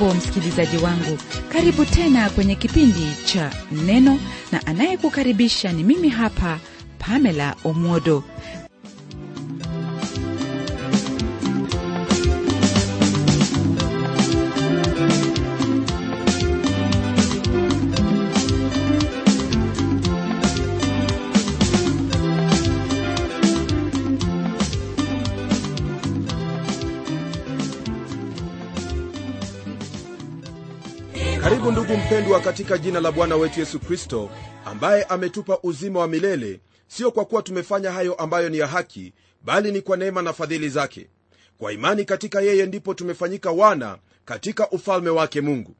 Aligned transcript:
hujambo 0.00 0.14
msikilizaji 0.18 0.76
wangu. 0.76 1.18
Karibu 1.52 1.84
tena 1.84 2.30
kwenye 2.30 2.54
kipindi 2.54 3.06
cha 3.24 3.50
neno 3.72 4.18
na 4.52 4.66
anayekukaribisha 4.66 5.72
ni 5.72 5.84
mimi 5.84 6.08
hapa 6.08 6.58
pamela 6.98 7.56
omwodo 7.64 8.24
ndugu 31.70 31.96
mpendwa 31.96 32.40
katika 32.40 32.78
jina 32.78 33.00
la 33.00 33.12
bwana 33.12 33.36
wetu 33.36 33.60
yesu 33.60 33.80
kristo 33.80 34.30
ambaye 34.64 35.04
ametupa 35.04 35.58
uzima 35.62 36.00
wa 36.00 36.08
milele. 36.08 36.60
Sio 36.88 37.10
kwa 37.10 37.24
kuwa 37.24 37.42
tumefanya 37.42 37.92
hayo 37.92 38.14
ambayo 38.14 38.48
ni 38.48 38.58
ya 38.58 38.66
haki 38.66 39.12
bali 39.44 39.72
ni 39.72 39.80
kwa 39.80 39.96
neema 39.96 40.22
na 40.22 40.32
fadhili 40.32 40.68
zake. 40.68 41.06
Kwa 41.58 41.72
imani 41.72 42.04
katika 42.04 42.40
yeye 42.40 42.66
ndipo 42.66 42.94
tumefanyika 42.94 43.50
wana 43.50 43.98
katika 44.24 44.70
ufalme 44.70 45.10
wake 45.10 45.40
mungu. 45.40 45.74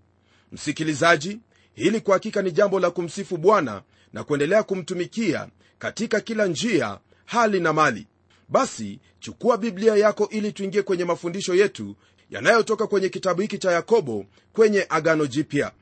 Msikilizaji 0.52 1.40
hili 1.72 2.00
kwa 2.00 2.14
hakika 2.14 2.42
ni 2.42 2.52
jambo 2.52 2.80
la 2.80 2.90
kumsifu 2.90 3.36
bwana 3.36 3.82
na 4.12 4.24
kuendelea 4.24 4.62
kumtumikia 4.62 5.48
katika 5.78 6.20
kila 6.20 6.46
njia 6.46 6.98
hali 7.24 7.60
na 7.60 7.72
mali. 7.72 8.06
Basi 8.48 9.00
chukua 9.20 9.56
biblia 9.56 9.96
yako 9.96 10.28
ili 10.30 10.52
tuingie 10.52 10.82
kwenye 10.82 11.04
mafundisho 11.04 11.54
yetu 11.54 11.96
yanayotoka 12.30 12.86
kwenye 12.86 13.08
kitabu 13.08 13.40
hiki 13.42 13.58
cha 13.58 13.72
yakobo 13.72 14.24
kwenye 14.52 14.86
agano 14.88 15.26
jipya 15.26 15.72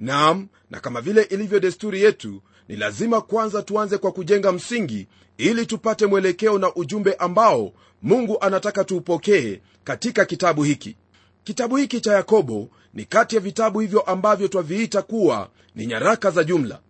naam 0.00 0.48
na 0.70 0.80
kama 0.80 1.00
vile 1.00 1.22
ilivyo 1.22 1.60
desturi 1.60 2.02
yetu 2.02 2.42
ni 2.68 2.76
lazima 2.76 3.20
kwanza 3.20 3.62
tuanze 3.62 3.98
kwa 3.98 4.12
kujenga 4.12 4.52
msingi 4.52 5.06
ili 5.38 5.66
tupate 5.66 6.06
mwelekeo 6.06 6.58
na 6.58 6.74
ujumbe 6.74 7.14
ambao 7.14 7.72
mungu 8.02 8.36
anataka 8.40 8.84
tuupokee 8.84 9.60
katika 9.84 10.24
kitabu 10.24 10.62
hiki. 10.62 10.96
Kitabu 11.44 11.76
hiki 11.76 12.00
cha 12.00 12.12
yakobo 12.12 12.68
ni 12.94 13.04
kati 13.04 13.34
ya 13.34 13.40
vitabu 13.40 13.80
hivyo 13.80 14.00
ambavyo 14.00 14.48
twaviita 14.48 15.02
kuwa 15.02 15.50
ni 15.74 15.86
nyaraka 15.86 16.30
za 16.30 16.44
jumla. 16.44 16.80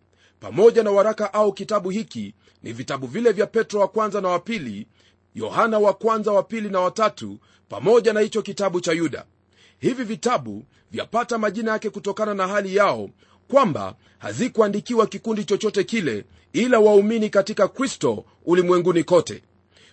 Pamoja 0.41 0.83
na 0.83 0.91
waraka 0.91 1.35
au 1.35 1.53
kitabu 1.53 1.91
hiki 1.91 2.35
ni 2.63 2.73
vitabu 2.73 3.07
vile 3.07 3.33
vya 3.33 3.47
petro 3.47 3.81
wa 3.81 3.89
kwanza 3.89 4.21
na 4.21 4.29
wa 4.29 4.39
pili 4.39 4.87
yohana 5.35 5.79
wa 5.79 5.95
kwanza 5.95 6.33
wa 6.33 6.43
pili 6.43 6.69
na 6.69 6.81
watatu 6.81 7.39
pamoja 7.69 8.13
na 8.13 8.21
hicho 8.21 8.43
kitabu 8.43 8.81
cha 8.81 8.93
yuda 8.93 9.25
hivi 9.79 10.05
vitabu 10.05 10.65
vyapata 10.91 11.39
majina 11.39 11.71
yake 11.71 11.91
kutokana 11.91 12.35
na 12.35 12.47
hali 12.49 12.77
yao 12.77 13.11
kwamba 13.49 13.95
hazikuandikiwa 14.19 15.07
kikundi 15.07 15.45
chochote 15.45 15.85
kile 15.85 16.25
ila 16.53 16.79
waumini 16.79 17.31
katika 17.31 17.69
kristo 17.69 18.25
ulimwenguni 18.45 19.05
kote. 19.05 19.43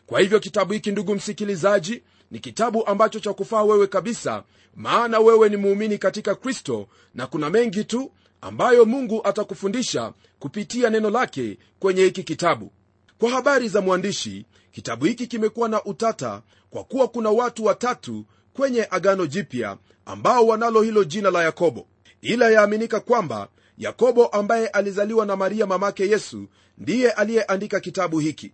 Kwa 0.06 0.20
hivyo 0.20 0.40
kitabu 0.40 0.74
hiki 0.74 0.92
ndugu 0.92 1.16
msikilizaji 1.16 2.04
ni 2.32 2.40
kitabu 2.40 2.88
ambacho 2.88 3.20
cha 3.20 3.34
kufaa 3.34 3.64
wewe 3.64 3.88
kabisa 3.88 4.44
maana 4.76 5.20
wewe 5.20 5.50
ni 5.50 5.58
muumini 5.58 5.98
katika 5.98 6.36
kristo 6.36 6.88
na 7.16 7.28
kuna 7.28 7.50
mengi 7.50 7.84
tu 7.84 8.12
ambayo 8.42 8.86
mungu 8.86 9.22
atakufundisha 9.28 10.14
kupitia 10.40 10.90
neno 10.90 11.10
lake 11.10 11.58
kwenye 11.80 12.04
hiki 12.04 12.24
kitabu. 12.24 12.72
Kwa 13.18 13.30
habari 13.30 13.70
za 13.70 13.82
mwandishi 13.82 14.46
kitabu 14.72 15.06
hiki 15.06 15.28
kimekuwa 15.28 15.70
na 15.70 15.84
utata 15.84 16.42
kwa 16.70 16.84
kuwa 16.84 17.08
kuna 17.08 17.30
watu 17.30 17.66
watatu 17.66 18.26
kwenye 18.54 18.88
agano 18.92 19.26
jipya 19.26 19.78
ambao 20.06 20.48
wanalo 20.48 20.82
hilo 20.82 21.04
jina 21.04 21.32
la 21.32 21.44
yakobo. 21.44 21.88
Ila 22.22 22.50
yaaminika 22.50 23.00
kwamba 23.00 23.48
yakobo 23.78 24.26
ambaye 24.28 24.68
alizaliwa 24.68 25.26
na 25.26 25.36
maria 25.36 25.66
mamake 25.68 26.10
yesu 26.10 26.48
ndiye 26.78 27.12
aliyeandika 27.12 27.80
kitabu 27.80 28.20
hiki. 28.20 28.52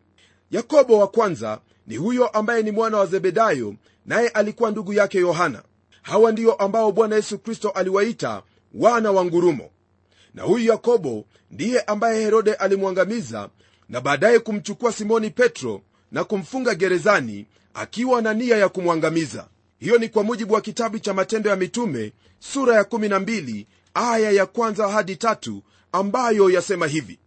Yakobo 0.52 1.00
wa 1.00 1.08
kwanza 1.08 1.60
ni 1.88 1.96
huyo 1.98 2.28
ambaye 2.28 2.64
ni 2.64 2.72
mwana 2.72 2.98
wa 2.98 3.06
zebedayo 3.06 3.76
naye 4.06 4.28
alikuwa 4.30 4.72
ndugu 4.72 4.94
yake 4.94 5.18
yohana. 5.18 5.64
Hawa 6.02 6.32
ndiyo 6.32 6.54
ambao 6.54 6.92
bwana 6.92 7.16
yesu 7.16 7.40
kristo 7.40 7.70
aliwaita 7.70 8.44
wana 8.74 9.12
wa 9.12 9.26
ngurumo. 9.26 9.70
Na 10.34 10.44
huyu 10.44 10.66
yakobo 10.70 11.26
ndiye 11.52 11.82
ambaye 11.82 12.22
herode 12.24 12.54
alimwangamiza 12.54 13.50
na 13.90 14.02
baadaye 14.02 14.40
kumchukua 14.40 14.92
simoni 14.92 15.30
petro 15.30 15.82
na 16.12 16.24
kumfunga 16.24 16.76
gerezani 16.76 17.46
akiwa 17.74 18.22
na 18.22 18.34
nia 18.34 18.58
ya 18.58 18.70
kumwangamiza 18.70 19.48
hiyo 19.80 19.98
ni 19.98 20.10
kwa 20.10 20.24
mujibu 20.24 20.54
wa 20.54 20.62
kitabu 20.62 21.00
cha 21.00 21.14
matendo 21.14 21.50
ya 21.50 21.56
mitume 21.56 22.14
sura 22.40 22.76
ya 22.76 22.84
12 22.84 23.66
aya 23.94 24.32
ya 24.32 24.46
kwanza 24.46 24.88
hadi 24.90 25.16
tatu 25.16 25.64
ambayo 25.92 26.50
yasema 26.50 26.88
hivi. 26.88 27.20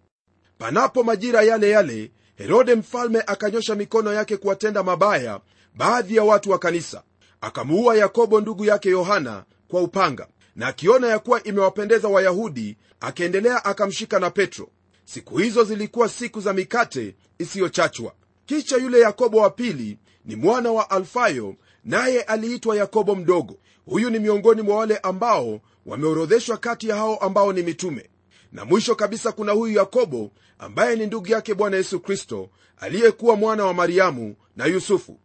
Panapo 0.59 1.03
majira 1.03 1.43
yale 1.43 1.71
yale 1.71 2.11
herode 2.37 2.75
mfalme 2.75 3.23
akanyosha 3.27 3.75
mikono 3.75 4.13
yake 4.13 4.37
kuwatenda 4.37 4.83
mabaya 4.83 5.41
baadhi 5.75 6.17
ya 6.17 6.25
watu 6.25 6.51
wa 6.51 6.59
kanisa. 6.59 7.03
Akamuua 7.41 7.97
yakobo 7.97 8.41
ndugu 8.41 8.65
yake 8.65 8.89
yohana 8.89 9.45
kwa 9.69 9.83
upanga. 9.83 10.29
Na 10.57 10.67
akiona 10.67 11.09
ya 11.09 11.19
kuwa 11.19 11.43
imewapendeza 11.43 12.09
wayahudi 12.09 12.77
akaendelea 13.01 13.65
akamshika 13.65 14.19
na 14.19 14.31
petro. 14.31 14.69
Siku 15.05 15.39
hizo 15.39 15.65
zilikuwa 15.65 16.09
siku 16.09 16.41
za 16.41 16.53
mikate 16.53 17.15
isiyochachwa. 17.39 18.13
Kisha 18.47 18.77
yule 18.77 19.01
yakobo 19.01 19.39
wa 19.39 19.51
pili 19.51 19.99
ni 20.25 20.37
mwana 20.37 20.73
wa 20.73 20.91
alfayo 20.91 21.57
naye 21.85 22.23
aliitwa 22.23 22.77
yakobo 22.77 23.15
mdogo. 23.15 23.57
Huyu 23.87 24.11
ni 24.11 24.19
miongoni 24.19 24.63
mwa 24.63 24.77
wale 24.77 24.97
ambao 24.99 25.61
wameorodheshwa 25.87 26.57
kati 26.57 26.89
ya 26.89 26.97
hao 26.97 27.17
ambao 27.17 27.53
ni 27.53 27.63
mitume. 27.63 28.11
Na 28.53 28.65
mwisho 28.65 28.95
kabisa 28.95 29.33
kuna 29.33 29.53
huyu 29.53 29.77
yakobo 29.77 30.31
ambaye 30.59 30.97
ni 30.97 31.07
ndugu 31.07 31.29
yake 31.29 31.55
bwana 31.55 31.77
yesu 31.77 32.01
kristo 32.01 32.51
aliyekuwa 32.77 33.37
mwana 33.37 33.65
wa 33.65 33.75
mariamu 33.75 34.37
na 34.57 34.67
yusufu. 34.67 35.19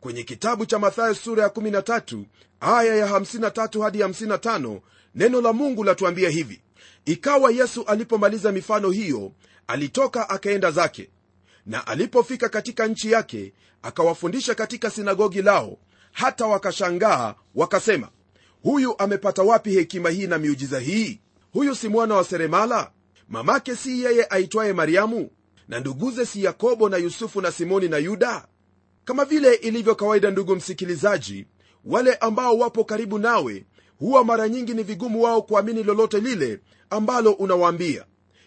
Kwenye 0.00 0.22
kitabu 0.22 0.66
cha 0.66 0.78
mathayo 0.78 1.14
sura 1.14 1.42
ya 1.42 1.48
13 1.48 2.24
aya 2.60 2.94
ya 2.96 3.06
53 3.08 3.82
hadi 3.82 3.98
55 4.02 4.80
neno 5.14 5.40
la 5.40 5.52
mungu 5.52 5.84
latuambia 5.84 6.28
hivi. 6.30 6.60
Ikawa 7.04 7.50
yesu 7.52 7.84
alipomaliza 7.84 8.52
mifano 8.52 8.90
hiyo 8.90 9.32
alitoka 9.66 10.28
akaenda 10.30 10.70
zake. 10.70 11.10
Na 11.66 11.86
alipofika 11.86 12.48
katika 12.48 12.86
nchi 12.86 13.10
yake 13.12 13.52
akawafundisha 13.82 14.54
katika 14.54 14.90
sinagogi 14.90 15.42
lao 15.42 15.78
hata 16.14 16.46
wakashangaa 16.46 17.34
wakasema 17.54 18.08
huyu 18.62 18.94
amepata 18.98 19.42
wapi 19.42 19.70
hekima 19.70 20.10
hii 20.10 20.26
na 20.26 20.38
miujiza 20.38 20.78
hii? 20.80 21.20
Huyu 21.52 21.74
si 21.74 21.88
mwana 21.88 22.14
wa 22.14 22.24
seremala? 22.24 22.90
Mamake 23.28 23.76
si 23.76 24.02
yeye 24.02 24.26
aitwaye 24.30 24.72
mariamu? 24.72 25.30
Na 25.68 25.80
nduguze 25.80 26.26
si 26.26 26.44
yakobo 26.44 26.88
na 26.88 26.96
yusufu 26.96 27.40
na 27.40 27.52
simoni 27.52 27.88
na 27.88 27.96
yuda? 27.98 28.46
Kama 29.04 29.24
vile 29.24 29.54
ilivyo 29.54 29.94
kawaida 29.94 30.30
ndugu 30.30 30.56
msikilizaji 30.56 31.46
wale 31.84 32.14
ambao 32.14 32.58
wapo 32.58 32.84
karibu 32.84 33.18
nawe 33.18 33.64
huwa 33.98 34.24
mara 34.24 34.48
nyingi 34.48 34.74
ni 34.74 34.82
vigumu 34.82 35.22
wao 35.22 35.42
kuamini 35.42 35.82
lolote 35.82 36.20
lile 36.20 36.60
ambalo 36.90 37.32
unawaambia. 37.32 38.04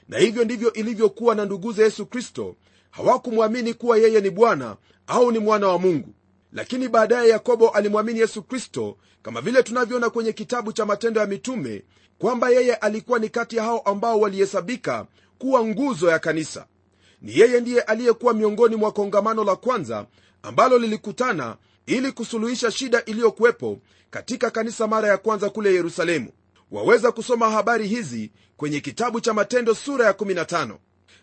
Na 0.10 0.18
hivyo 0.18 0.44
ndivyo 0.44 0.74
ilivyokuwa 0.74 1.36
na 1.36 1.46
nduguze 1.46 1.84
yesu 1.84 2.06
kristo. 2.06 2.56
Hawakumwamini 2.92 3.74
kuwa 3.74 3.98
yeye 3.98 4.22
ni 4.22 4.30
bwana 4.30 4.78
au 5.08 5.32
ni 5.32 5.40
mwana 5.40 5.68
wa 5.68 5.80
mungu 5.80 6.14
lakini 6.54 6.88
baadaye 6.90 7.30
yakobo 7.30 7.70
alimwamini 7.70 8.20
yesu 8.20 8.44
kristo 8.44 8.98
kama 9.22 9.42
vile 9.42 9.64
tunavyoona 9.64 10.10
kwenye 10.10 10.34
kitabu 10.34 10.74
cha 10.74 10.86
matendo 10.86 11.22
ya 11.22 11.28
mitume 11.28 11.84
kwamba 12.18 12.50
yeye 12.50 12.76
alikuwa 12.76 13.20
ni 13.20 13.30
kati 13.30 13.56
ya 13.58 13.64
hao 13.64 13.80
ambao 13.80 14.20
walihesabika 14.20 15.06
kuwa 15.38 15.66
nguzo 15.66 16.10
ya 16.10 16.20
kanisa. 16.20 16.66
Ni 17.22 17.40
yeye 17.40 17.60
ndiye 17.62 17.82
aliyekuwa 17.82 18.34
miongoni 18.34 18.76
mwa 18.76 18.92
kongamano 18.92 19.44
la 19.44 19.56
kwanza 19.56 20.06
ambalo 20.44 20.78
lilikutana 20.78 21.58
ili 21.86 22.12
kusuluhisha 22.12 22.72
shida 22.72 23.06
iliyokuwepo 23.06 23.80
katika 24.10 24.52
kanisa 24.52 24.88
mara 24.88 25.08
ya 25.08 25.18
kwanza 25.18 25.50
kule 25.50 25.74
yerusalemu. 25.74 26.30
Waweza 26.72 27.12
kusoma 27.12 27.50
habari 27.50 27.88
hizi 27.88 28.32
kwenye 28.58 28.80
kitabu 28.80 29.22
cha 29.22 29.34
matendo 29.34 29.76
sura 29.76 30.06
ya 30.06 30.12
15 30.12 30.76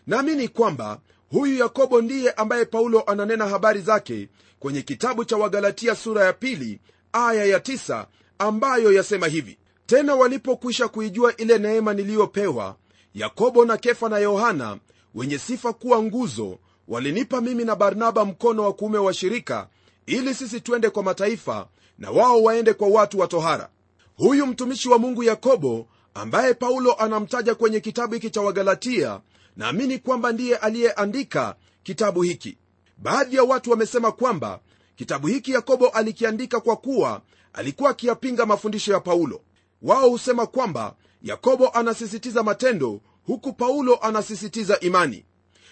naamini 0.07 0.47
kwamba 0.47 0.99
huyu 1.35 1.57
yakobo 1.57 2.01
ndiye 2.01 2.31
ambaye 2.31 2.65
paulo 2.65 3.03
ananena 3.07 3.47
habari 3.47 3.81
zake 3.81 4.29
kwenye 4.59 4.81
kitabu 4.81 5.25
cha 5.25 5.37
wagalatia 5.37 5.95
sura 5.95 6.25
ya 6.25 6.33
pili 6.33 6.79
aya 7.13 7.45
ya 7.45 7.57
9 7.57 8.05
ambayo 8.39 8.91
yasema 8.93 9.27
hivi. 9.27 9.57
Tena 9.85 10.15
walipokwisha 10.15 10.87
kuijua 10.87 11.37
ile 11.37 11.57
neema 11.57 11.93
niliyopewa 11.93 12.75
yakobo 13.15 13.65
na 13.65 13.77
kefa 13.77 14.09
na 14.09 14.17
yohana 14.17 14.77
wenye 15.15 15.37
sifa 15.37 15.73
kuwa 15.73 16.03
nguzo 16.03 16.57
walinipa 16.87 17.41
mimi 17.41 17.65
na 17.65 17.75
barnaba 17.75 18.25
mkono 18.25 18.63
wa 18.63 18.73
kuume 18.73 18.97
wa 18.97 19.13
shirika 19.13 19.67
ili 20.05 20.33
sisi 20.33 20.61
twende 20.61 20.89
kwa 20.89 21.03
mataifa 21.03 21.67
na 21.99 22.11
wao 22.11 22.43
waende 22.43 22.73
kwa 22.73 22.87
watu 22.87 23.19
wa 23.19 23.27
tohara. 23.27 23.69
Huyu 24.17 24.45
mtumishi 24.47 24.89
wa 24.89 24.97
mungu 24.99 25.23
yakobo 25.23 25.87
ambaye 26.13 26.53
paulo 26.53 26.93
anamtaja 26.93 27.55
kwenye 27.55 27.79
kitabu 27.79 28.13
hiki 28.13 28.29
cha 28.29 28.41
wagalatia 28.41 29.19
naamini 29.57 29.99
kwamba 29.99 30.31
ndiye 30.31 30.57
aliyeandika 30.57 31.55
kitabu 31.83 32.21
hiki. 32.21 32.57
Baadhi 32.97 33.35
ya 33.35 33.43
watu 33.43 33.71
wamesema 33.71 34.11
kwamba 34.11 34.59
kitabu 34.95 35.27
hiki 35.27 35.51
yakobo 35.51 35.87
alikiandika 35.87 36.59
kwa 36.59 36.75
kuwa 36.75 37.21
alikuwa 37.53 37.89
akiyapinga 37.89 38.45
mafundisho 38.45 38.93
ya 38.93 38.99
paulo. 38.99 39.41
Wao 39.81 40.09
husema 40.09 40.45
kwamba 40.47 40.95
yakobo 41.21 41.69
anasisitiza 41.69 42.43
matendo 42.43 43.01
huku 43.27 43.53
paulo 43.53 43.95
anasisitiza 44.01 44.79
imani. 44.79 45.25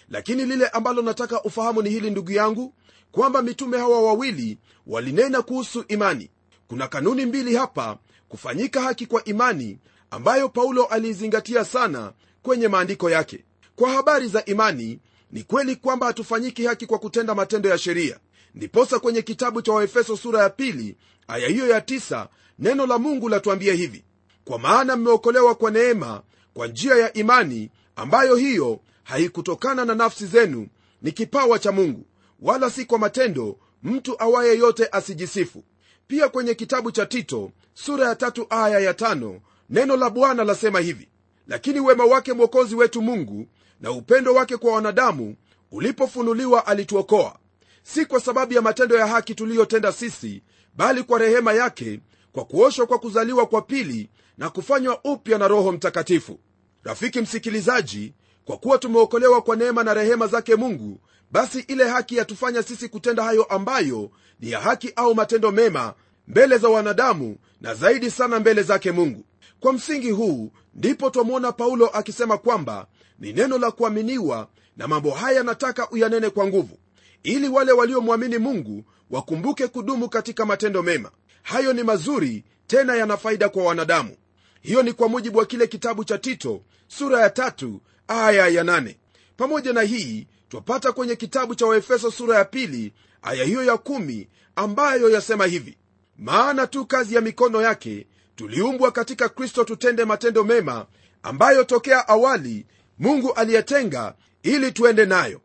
Lakini 0.08 0.44
lile 0.44 0.68
ambalo 0.68 1.02
nataka 1.02 1.42
ufahamu 1.42 1.82
ni 1.82 1.90
hili 1.90 2.10
ndugu 2.10 2.32
yangu 2.32 2.74
kwamba 3.12 3.42
mitume 3.42 3.78
hawa 3.78 4.02
wawili 4.02 4.58
walinena 4.86 5.42
kuhusu 5.42 5.84
imani. 5.88 6.30
Kuna 6.68 6.88
kanuni 6.88 7.26
mbili 7.26 7.56
hapa 7.56 7.98
kufanyika 8.28 8.80
haki 8.80 9.06
kwa 9.06 9.24
imani 9.24 9.78
ambayo 10.10 10.48
paulo 10.48 10.84
aliizingatia 10.84 11.64
sana 11.64 12.12
kwenye 12.42 12.68
maandiko 12.68 13.10
yake 13.10 13.44
kwa 13.76 13.90
habari 13.90 14.28
za 14.28 14.44
imani 14.44 14.98
ni 15.32 15.42
kweli 15.42 15.76
kwamba 15.76 16.06
hatufanyiki 16.06 16.64
haki 16.66 16.86
kwa 16.86 16.98
kutenda 16.98 17.34
matendo 17.34 17.68
ya 17.68 17.78
sheria. 17.78 18.18
Ndiposa 18.54 18.98
kwenye 18.98 19.22
kitabu 19.22 19.62
cha 19.62 19.72
waefeso 19.72 20.16
sura 20.16 20.42
ya 20.42 20.50
pili 20.50 20.96
aya 21.28 21.48
hiyo 21.48 21.68
ya 21.68 21.80
tisa 21.80 22.28
neno 22.58 22.86
la 22.86 22.98
mungu 22.98 23.28
latuambia 23.28 23.74
hivi. 23.74 24.04
Kwa 24.44 24.58
maana 24.58 24.96
mmeokolewa 24.96 25.54
kwa 25.54 25.70
neema 25.70 26.22
kwa 26.54 26.66
njia 26.66 26.94
ya 26.96 27.12
imani 27.12 27.70
ambayo 27.96 28.36
hiyo 28.36 28.80
haikutokana 29.02 29.84
na 29.84 29.94
nafsi 29.94 30.26
zenu 30.26 30.68
ni 31.02 31.12
kipawa 31.12 31.58
cha 31.58 31.72
mungu 31.72 32.06
wala 32.40 32.70
si 32.70 32.84
kwa 32.84 32.98
matendo 32.98 33.58
mtu 33.82 34.22
awaye 34.22 34.58
yote 34.58 34.88
asijisifu. 34.92 35.64
Pia 36.06 36.28
kwenye 36.28 36.54
kitabu 36.54 36.92
cha 36.92 37.06
tito 37.06 37.50
sura 37.74 38.08
ya 38.08 38.14
tatu 38.14 38.46
aya 38.50 38.78
ya 38.80 38.94
tano 38.94 39.40
neno 39.70 39.96
la 39.96 40.10
bwana 40.10 40.44
lasema 40.44 40.80
hivi. 40.80 41.08
Lakini 41.48 41.80
wema 41.80 42.04
wake 42.04 42.32
mwokozi 42.32 42.74
wetu 42.74 43.02
mungu 43.02 43.46
na 43.80 43.90
upendo 43.90 44.34
wake 44.34 44.56
kwa 44.56 44.72
wanadamu 44.72 45.36
ulipofunuliwa 45.70 46.66
alituokoa. 46.66 47.36
Si 47.82 48.06
kwa 48.06 48.20
sababu 48.20 48.52
ya 48.52 48.62
matendo 48.62 48.96
ya 48.96 49.06
haki 49.06 49.34
tuliyotenda 49.34 49.92
sisi 49.92 50.42
bali 50.76 51.02
kwa 51.02 51.18
rehema 51.18 51.52
yake 51.52 52.00
kwa 52.32 52.44
kuoshwa 52.44 52.86
kwa 52.86 52.98
kuzaliwa 52.98 53.46
kwa 53.46 53.62
pili 53.62 54.10
na 54.38 54.50
kufanywa 54.50 55.00
upya 55.04 55.38
na 55.38 55.48
roho 55.48 55.72
mtakatifu. 55.72 56.38
Rafiki 56.84 57.20
msikilizaji 57.20 58.14
kwa 58.44 58.56
kuwa 58.56 58.78
tumeokolewa 58.78 59.42
kwa 59.42 59.56
neema 59.56 59.84
na 59.84 59.94
rehema 59.94 60.26
zake 60.26 60.56
mungu 60.56 61.00
basi 61.30 61.58
ile 61.60 61.88
haki 61.88 62.16
yatufanya 62.16 62.62
sisi 62.62 62.88
kutenda 62.88 63.22
hayo 63.24 63.44
ambayo 63.44 64.10
ni 64.40 64.50
ya 64.50 64.60
haki 64.60 64.92
au 64.96 65.14
matendo 65.14 65.52
mema 65.52 65.94
mbele 66.28 66.58
za 66.58 66.68
wanadamu 66.68 67.36
na 67.60 67.74
zaidi 67.74 68.10
sana 68.10 68.40
mbele 68.40 68.62
zake 68.62 68.92
mungu. 68.92 69.24
Kwa 69.60 69.72
msingi 69.72 70.10
huu 70.10 70.50
ndipo 70.74 71.10
twamwona 71.10 71.52
paulo 71.52 71.86
akisema 71.86 72.38
kwamba 72.38 72.86
ni 73.24 73.32
neno 73.32 73.58
la 73.58 73.70
kuaminiwa 73.70 74.48
na 74.76 74.88
mambo 74.88 75.10
haya 75.10 75.42
nataka 75.42 75.90
uyanene 75.90 76.30
kwa 76.30 76.46
nguvu 76.46 76.78
ili 77.22 77.48
wale 77.48 77.72
waliomwamini 77.72 78.38
mungu 78.38 78.84
wakumbuke 79.10 79.66
kudumu 79.68 80.08
katika 80.08 80.46
matendo 80.46 80.82
mema. 80.82 81.10
Hayo 81.42 81.72
ni 81.72 81.82
mazuri 81.82 82.44
tena 82.66 82.96
yana 82.96 83.16
faida 83.16 83.48
kwa 83.48 83.64
wanadamu. 83.64 84.16
Hiyo 84.60 84.82
ni 84.82 84.92
kwa 84.92 85.08
mujibu 85.08 85.38
wa 85.38 85.46
kile 85.46 85.66
kitabu 85.66 86.04
cha 86.04 86.18
tito 86.18 86.62
sura 86.88 87.20
ya 87.20 87.30
tatu 87.30 87.80
aya 88.08 88.48
ya 88.48 88.64
nane. 88.64 88.98
Pamoja 89.36 89.72
na 89.72 89.82
hii 89.82 90.26
twapata 90.48 90.92
kwenye 90.92 91.16
kitabu 91.16 91.54
cha 91.54 91.66
waefeso 91.66 92.10
sura 92.10 92.38
ya 92.38 92.44
pili 92.44 92.92
aya 93.22 93.44
hiyo 93.44 93.64
ya 93.64 93.76
kumi 93.76 94.28
ambayo 94.56 95.10
yasema 95.10 95.46
hivi. 95.46 95.76
Maana 96.18 96.66
tu 96.66 96.86
kazi 96.86 97.14
ya 97.14 97.20
mikono 97.20 97.62
yake 97.62 98.06
tuliumbwa 98.36 98.92
katika 98.92 99.28
kristo 99.28 99.64
tutende 99.64 100.04
matendo 100.04 100.44
mema 100.44 100.86
ambayo 101.22 101.64
tokea 101.64 102.08
awali 102.08 102.66
mungu 102.98 103.32
aliyetenga 103.32 104.14
ili 104.42 104.72
tuende 104.72 105.06
nayo. 105.06 105.40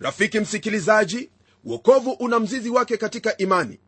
Rafiki 0.00 0.40
msikilizaji 0.40 1.30
uokovu 1.64 2.10
una 2.10 2.38
mzizi 2.40 2.70
wake 2.70 2.96
katika 2.96 3.36
imani. 3.36 3.78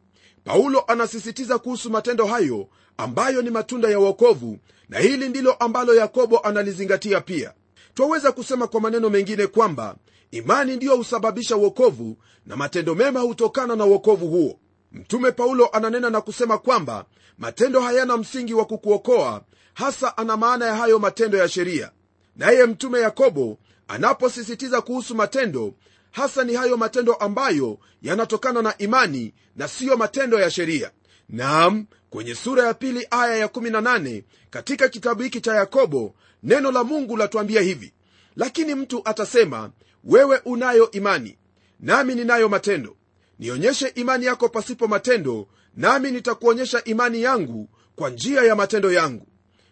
Paulo 0.45 0.85
anasisitiza 0.87 1.59
kuhusu 1.59 1.91
matendo 1.91 2.27
hayo 2.27 2.69
ambayo 2.97 3.43
ni 3.43 3.51
matunda 3.51 3.89
ya 3.89 4.01
uokovu 4.01 4.59
na 4.89 4.99
hili 4.99 5.29
ndilo 5.29 5.53
ambalo 5.53 5.95
yakobo 5.95 6.39
analizingatia 6.39 7.21
pia. 7.21 7.53
Twaweza 7.95 8.33
kusema 8.33 8.67
kwa 8.67 8.81
maneno 8.81 9.11
mengine 9.11 9.47
kwamba 9.47 9.97
imani 10.31 10.77
ndiyo 10.77 10.97
husababisha 10.97 11.57
uokovu 11.57 12.17
na 12.47 12.57
matendo 12.57 12.95
mema 12.95 13.21
hutokana 13.21 13.77
na 13.77 13.85
uokovu 13.85 14.29
huo. 14.29 14.59
Mtume 14.93 15.33
paulo 15.33 15.69
ananena 15.73 16.11
na 16.11 16.21
kusema 16.21 16.59
kwamba 16.59 17.05
matendo 17.39 17.81
hayana 17.81 18.17
msingi 18.17 18.55
wa 18.55 18.65
kukuokoa 18.65 19.43
hasa 19.75 20.17
ana 20.17 20.37
maana 20.37 20.67
ya 20.67 20.77
hayo 20.77 20.99
matendo 20.99 21.39
ya 21.39 21.49
sheria 21.49 21.91
naye 22.37 22.67
mtume 22.67 23.01
yakobo 23.01 23.59
anaposisitiza 23.89 24.81
kuhusu 24.81 25.15
matendo 25.15 25.75
hasa 26.11 26.45
ni 26.45 26.55
hayo 26.55 26.77
matendo 26.77 27.15
ambayo 27.15 27.79
yanatokana 28.03 28.63
na 28.63 28.79
imani 28.79 29.35
na 29.57 29.69
siyo 29.69 29.97
matendo 29.97 30.41
ya 30.41 30.51
sheria. 30.51 30.91
Nam 31.29 31.87
kwenye 32.11 32.35
sura 32.35 32.67
ya 32.67 32.75
pili 32.75 33.07
aya 33.11 33.47
ya18 33.47 34.23
katika 34.51 34.89
kitabu 34.89 35.23
hiki 35.23 35.41
cha 35.41 35.55
yakobo 35.55 36.15
neno 36.43 36.73
la 36.73 36.85
mungu 36.85 37.17
latuambia 37.17 37.61
hivi. 37.61 37.93
Lakini 38.37 38.75
mtu 38.75 39.03
atasema 39.05 39.71
wewe 40.05 40.39
unayo 40.45 40.91
imani 40.91 41.39
nami 41.81 42.15
ninayo 42.15 42.49
matendo. 42.49 42.97
Nionyeshe 43.39 43.89
imani 43.89 44.25
yako 44.27 44.49
pasipo 44.49 44.87
matendo 44.89 45.49
nami 45.77 46.11
nitakuonyesha 46.11 46.85
imani 46.85 47.23
yangu 47.23 47.69
kwa 47.97 48.11
njia 48.11 48.43
ya 48.43 48.55
matendo 48.57 48.93
yangu. 48.93 49.27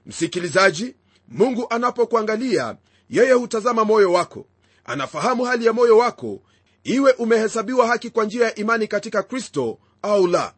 Msikilizaji 0.07 0.95
mungu 1.31 1.67
anapokuangalia 1.71 2.77
yeye 3.11 3.33
hutazama 3.33 3.85
moyo 3.85 4.13
wako. 4.13 4.47
Anafahamu 4.85 5.45
hali 5.45 5.67
ya 5.67 5.73
moyo 5.73 5.99
wako 5.99 6.41
iwe 6.85 7.13
umehesabiwa 7.13 7.87
haki 7.87 8.11
kwa 8.11 8.25
njia 8.25 8.45
ya 8.45 8.55
imani 8.55 8.87
katika 8.87 9.23
kristo 9.23 9.79
au 10.03 10.27
la. 10.27 10.55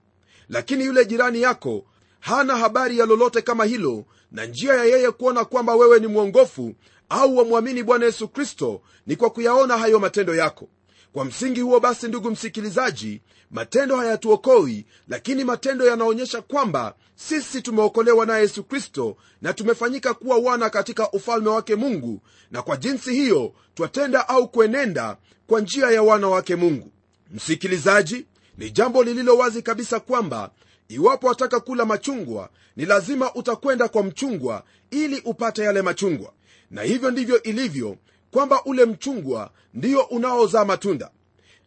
Lakini 0.48 0.84
yule 0.84 1.04
jirani 1.04 1.42
yako 1.42 1.84
hana 2.20 2.56
habari 2.56 2.98
ya 2.98 3.06
lolote 3.06 3.42
kama 3.42 3.64
hilo 3.64 4.04
na 4.32 4.44
njia 4.46 4.74
ya 4.74 4.84
yeye 4.84 5.10
kuona 5.10 5.44
kwamba 5.44 5.74
wewe 5.74 6.00
ni 6.00 6.06
mwongofu 6.06 6.74
au 7.08 7.36
wamwamini 7.36 7.82
bwana 7.82 8.04
yesu 8.06 8.28
kristo 8.28 8.80
ni 9.06 9.16
kwa 9.16 9.30
kuyaona 9.30 9.78
hayo 9.78 9.98
matendo 9.98 10.34
yako 10.34 10.68
kwa 11.12 11.24
msingi 11.24 11.60
huo 11.60 11.80
basi 11.80 12.08
ndugu 12.08 12.30
msikilizaji 12.30 13.20
matendo 13.50 13.96
hayatuokoi 13.96 14.86
lakini 15.08 15.44
matendo 15.44 15.86
yanaonyesha 15.86 16.42
kwamba 16.42 16.94
sisi 17.14 17.62
tumeokolewa 17.62 18.26
na 18.26 18.38
yesu 18.38 18.64
kristo 18.64 19.16
na 19.42 19.52
tumefanyika 19.52 20.14
kuwa 20.14 20.38
wana 20.38 20.70
katika 20.70 21.10
ufalme 21.10 21.48
wake 21.48 21.74
mungu. 21.76 22.20
Na 22.50 22.62
kwa 22.62 22.76
jinsi 22.76 23.14
hiyo 23.14 23.52
twatenda 23.74 24.28
au 24.28 24.48
kuenenda 24.48 25.16
kwa 25.46 25.60
njia 25.60 25.90
ya 25.90 26.02
wana 26.02 26.28
wake 26.28 26.56
mungu. 26.56 26.92
Msikilizaji 27.30 28.26
ni 28.58 28.70
jambo 28.70 29.04
lililo 29.04 29.36
wazi 29.36 29.62
kabisa 29.62 30.00
kwamba 30.00 30.50
iwapo 30.88 31.26
wataka 31.26 31.60
kula 31.60 31.84
machungwa 31.84 32.50
ni 32.76 32.84
lazima 32.84 33.34
utakwenda 33.34 33.88
kwa 33.88 34.02
mchungwa 34.02 34.64
ili 34.90 35.20
upate 35.24 35.62
yale 35.62 35.82
machungwa. 35.82 36.32
Na 36.70 36.82
hivyo 36.82 37.10
ndivyo 37.10 37.42
ilivyo 37.42 37.96
kwamba 38.32 38.64
ule 38.64 38.84
mchungwa 38.84 39.50
ndiyo 39.74 40.02
unaozaa 40.02 40.64
matunda. 40.64 41.10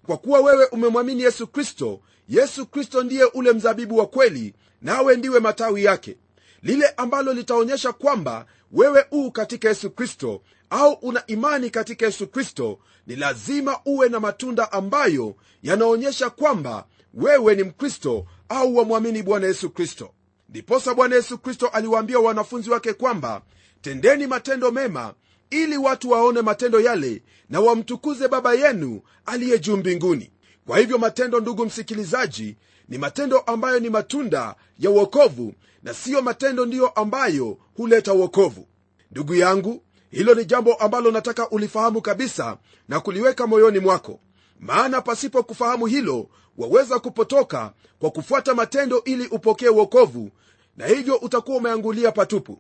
Kwa 0.06 0.18
kuwa 0.18 0.40
wewe 0.40 0.66
umemwamini 0.66 1.22
yesu 1.22 1.48
kristo 1.48 2.00
yesu 2.30 2.66
kristo 2.66 3.04
ndiye 3.04 3.24
ule 3.24 3.54
mzabibu 3.54 3.98
wa 3.98 4.08
kweli 4.08 4.54
nawe 4.82 5.16
ndiwe 5.18 5.40
matawi 5.40 5.84
yake. 5.84 6.18
Lile 6.64 6.88
ambalo 6.98 7.34
litaonyesha 7.34 7.94
kwamba 7.94 8.46
wewe 8.72 9.06
uu 9.12 9.32
katika 9.32 9.70
yesu 9.70 9.90
kristo 9.92 10.42
au 10.70 10.94
una 10.94 11.24
imani 11.28 11.70
katika 11.70 12.06
yesu 12.06 12.28
kristo 12.28 12.80
ni 13.08 13.16
lazima 13.16 13.80
uwe 13.86 14.10
na 14.10 14.20
matunda 14.20 14.72
ambayo 14.72 15.36
yanaonyesha 15.64 16.30
kwamba 16.30 16.86
wewe 17.14 17.56
ni 17.56 17.64
mkristo 17.64 18.26
au 18.50 18.76
wamwamini 18.76 19.24
bwana 19.24 19.48
yesu 19.48 19.70
kristo. 19.70 20.12
Ndiposa 20.50 20.94
bwana 20.94 21.16
yesu 21.16 21.38
kristo 21.38 21.68
aliwaambia 21.68 22.20
wanafunzi 22.20 22.70
wake 22.70 22.94
kwamba 22.94 23.42
tendeni 23.82 24.28
matendo 24.28 24.72
mema 24.72 25.14
ili 25.50 25.78
watu 25.78 26.10
waone 26.10 26.42
matendo 26.42 26.80
yale 26.80 27.24
na 27.50 27.60
wamtukuze 27.60 28.28
baba 28.28 28.54
yenu 28.54 29.02
aliye 29.26 29.60
juu 29.60 29.78
mbinguni. 29.78 30.32
Kwa 30.68 30.78
hivyo 30.80 30.98
matendo 30.98 31.40
ndugu 31.40 31.66
msikilizaji 31.66 32.56
ni 32.90 32.98
matendo 32.98 33.40
ambayo 33.40 33.80
ni 33.80 33.90
matunda 33.90 34.56
ya 34.80 34.90
uokovu 34.90 35.54
na 35.84 35.94
siyo 35.94 36.22
matendo 36.22 36.66
ndiyo 36.66 36.88
ambayo 36.88 37.58
huleta 37.78 38.14
uokovu 38.14 38.68
ndugu 39.12 39.36
yangu 39.36 39.82
hilo 40.12 40.34
ni 40.36 40.46
jambo 40.46 40.74
ambalo 40.74 41.12
nataka 41.12 41.50
ulifahamu 41.50 42.02
kabisa 42.02 42.58
na 42.90 43.00
kuliweka 43.00 43.48
moyoni 43.48 43.80
mwako. 43.80 44.20
Maana 44.60 45.02
pasipo 45.02 45.44
kufahamu 45.44 45.86
hilo 45.86 46.30
waweza 46.58 47.00
kupotoka 47.00 47.74
kwa 48.00 48.12
kufuata 48.12 48.54
matendo 48.54 49.02
ili 49.04 49.28
upokee 49.28 49.70
uokovu 49.70 50.30
na 50.78 50.88
hivyo 50.88 51.16
utakuwa 51.16 51.58
umeangulia 51.58 52.12
patupu 52.12 52.60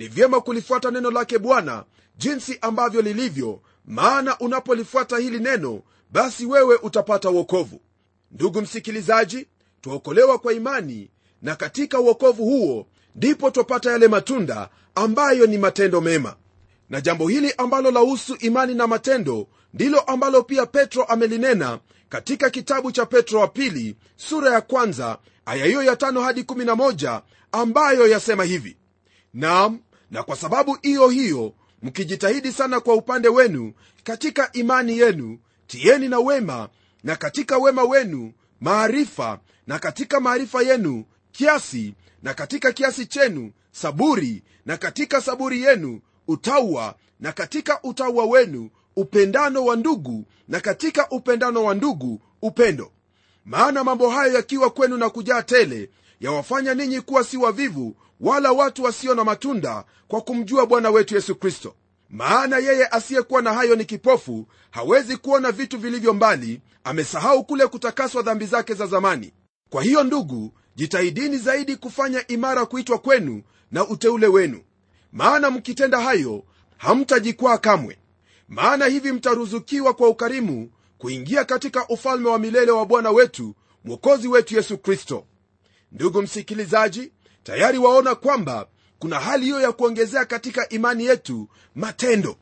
ni 0.00 0.08
vyema 0.08 0.40
kulifuata 0.40 0.90
neno 0.90 1.10
lake 1.10 1.38
bwana 1.38 1.84
jinsi 2.16 2.58
ambavyo 2.60 3.02
lilivyo 3.02 3.60
maana 3.84 4.38
unapolifuata 4.38 5.18
hili 5.18 5.38
neno 5.38 5.82
basi 6.10 6.46
wewe 6.46 6.76
utapata 6.76 7.30
uokovu 7.30 7.80
ndugu 8.30 8.60
msikilizaji 8.60 9.46
twaokolewa 9.80 10.38
kwa 10.38 10.52
imani 10.52 11.10
na 11.42 11.56
katika 11.56 12.00
uokovu 12.00 12.44
huo 12.44 12.86
ndipo 13.14 13.50
twapata 13.50 13.90
yale 13.90 14.08
matunda 14.08 14.68
ambayo 14.94 15.46
ni 15.46 15.58
matendo 15.58 16.00
mema. 16.00 16.36
Na 16.90 17.00
jambo 17.00 17.28
hili 17.28 17.54
ambalo 17.58 17.90
lahusu 17.90 18.34
imani 18.34 18.74
na 18.74 18.86
matendo 18.86 19.46
ndilo 19.74 20.00
ambalo 20.00 20.42
pia 20.42 20.66
petro 20.66 21.04
amelinena 21.04 21.78
katika 22.08 22.50
kitabu 22.50 22.92
cha 22.92 23.06
petro 23.06 23.40
wa 23.40 23.48
pili 23.48 23.96
sura 24.16 24.52
ya 24.52 24.60
kwanza 24.60 25.18
aya 25.46 25.66
hiyo 25.66 25.82
ya 25.82 25.96
tano 25.96 26.20
hadi 26.20 26.42
11 26.42 27.22
ambayo 27.52 28.06
yasema 28.08 28.44
hivi. 28.44 28.76
Nam 29.34 29.78
na 30.10 30.22
kwa 30.22 30.36
sababu 30.36 30.78
hiyo 30.82 31.08
hiyo 31.08 31.54
mkijitahidi 31.82 32.52
sana 32.52 32.80
kwa 32.80 32.94
upande 32.94 33.28
wenu 33.28 33.72
katika 34.04 34.52
imani 34.52 34.98
yenu 34.98 35.38
tieni 35.66 36.08
na 36.08 36.18
wema 36.18 36.68
na 37.04 37.16
katika 37.16 37.58
wema 37.58 37.82
wenu 37.84 38.32
maarifa 38.60 39.40
na 39.66 39.78
katika 39.78 40.20
maarifa 40.20 40.62
yenu 40.62 41.04
kiasi 41.32 41.94
na 42.22 42.34
katika 42.34 42.72
kiasi 42.72 43.06
chenu 43.06 43.52
saburi 43.72 44.42
na 44.66 44.76
katika 44.76 45.20
saburi 45.20 45.62
yenu 45.62 46.00
utaua 46.28 46.94
na 47.20 47.32
katika 47.32 47.82
utaua 47.82 48.24
wenu 48.24 48.70
upendano 48.96 49.64
wa 49.64 49.76
ndugu 49.76 50.24
na 50.48 50.60
katika 50.60 51.10
upendano 51.10 51.64
wa 51.64 51.74
ndugu 51.74 52.20
upendo. 52.42 52.92
Maana 53.44 53.84
mambo 53.84 54.10
hayo 54.10 54.32
yakiwa 54.32 54.70
kwenu 54.70 54.96
na 54.96 55.10
kujaa 55.10 55.42
tele 55.42 55.90
yawafanya 56.20 56.74
ninyi 56.74 57.00
kuwa 57.00 57.24
si 57.24 57.36
wavivu 57.36 57.96
wala 58.20 58.52
watu 58.52 58.82
wasio 58.84 59.14
na 59.14 59.24
matunda 59.24 59.84
kwa 60.08 60.20
kumjua 60.20 60.66
bwana 60.66 60.90
wetu 60.90 61.14
yesu 61.14 61.34
kristo. 61.34 61.74
Maana 62.10 62.58
yeye 62.58 62.86
asiyekuwa 62.86 63.42
na 63.42 63.52
hayo 63.52 63.76
ni 63.76 63.84
kipofu 63.84 64.46
hawezi 64.70 65.16
kuona 65.16 65.52
vitu 65.52 65.78
vilivyo 65.78 66.14
mbali 66.14 66.60
amesahau 66.84 67.44
kule 67.44 67.66
kutakaswa 67.66 68.22
dhambi 68.22 68.46
zake 68.46 68.74
za 68.74 68.86
zamani. 68.86 69.32
Kwa 69.70 69.82
hiyo 69.82 70.04
ndugu 70.04 70.52
jitahidini 70.76 71.38
zaidi 71.38 71.76
kufanya 71.76 72.26
imara 72.26 72.66
kuitwa 72.66 72.98
kwenu 72.98 73.42
na 73.70 73.88
uteule 73.88 74.26
wenu. 74.26 74.60
Maana 75.12 75.50
mkitenda 75.50 76.00
hayo 76.00 76.44
hamtajikwaa 76.76 77.58
kamwe. 77.58 77.98
Maana 78.48 78.86
hivi 78.86 79.12
mtaruzukiwa 79.12 79.94
kwa 79.94 80.08
ukarimu 80.08 80.70
kuingia 80.98 81.44
katika 81.44 81.88
ufalme 81.88 82.28
wa 82.28 82.38
milele 82.38 82.70
wa 82.70 82.86
bwana 82.86 83.10
wetu 83.10 83.54
mwokozi 83.84 84.28
wetu 84.28 84.54
yesu 84.56 84.78
kristo. 84.78 85.26
Ndugu 85.92 86.22
msikilizaji 86.22 87.12
tayari 87.42 87.78
waona 87.78 88.14
kwamba 88.14 88.66
kuna 88.98 89.20
hali 89.20 89.44
hiyo 89.44 89.60
ya 89.60 89.72
kuongezea 89.72 90.24
katika 90.24 90.68
imani 90.68 91.04
yetu 91.04 91.48
matendo. 91.74 92.36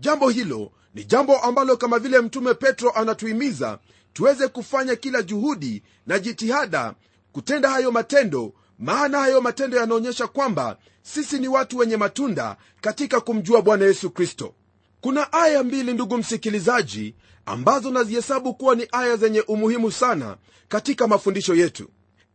Jambo 0.00 0.28
hilo 0.28 0.72
ni 0.94 1.04
jambo 1.04 1.38
ambalo 1.38 1.76
kama 1.76 1.98
vile 1.98 2.20
mtume 2.20 2.54
petro 2.54 2.90
anatuhimiza 2.90 3.78
tuweze 4.12 4.48
kufanya 4.48 4.96
kila 4.96 5.22
juhudi 5.22 5.82
na 6.06 6.18
jitihada 6.18 6.94
kutenda 7.32 7.70
hayo 7.70 7.90
matendo 7.92 8.52
maana 8.78 9.18
hayo 9.20 9.40
matendo 9.40 9.76
yanaonyesha 9.78 10.26
kwamba 10.26 10.78
sisi 11.02 11.38
ni 11.38 11.48
watu 11.48 11.78
wenye 11.78 11.96
matunda 11.96 12.56
katika 12.80 13.20
kumjua 13.20 13.62
bwana 13.62 13.84
yesu 13.84 14.10
kristo. 14.10 14.54
Kuna 15.00 15.32
aya 15.32 15.64
mbili 15.64 15.92
ndugu 15.94 16.18
msikilizaji 16.18 17.14
ambazo 17.46 17.90
nazihesabu 17.90 18.54
kuwa 18.54 18.74
ni 18.74 18.88
aya 18.92 19.16
zenye 19.16 19.40
umuhimu 19.40 19.92
sana 19.92 20.36
katika 20.68 21.06
mafundisho 21.06 21.54
yetu 21.54 21.88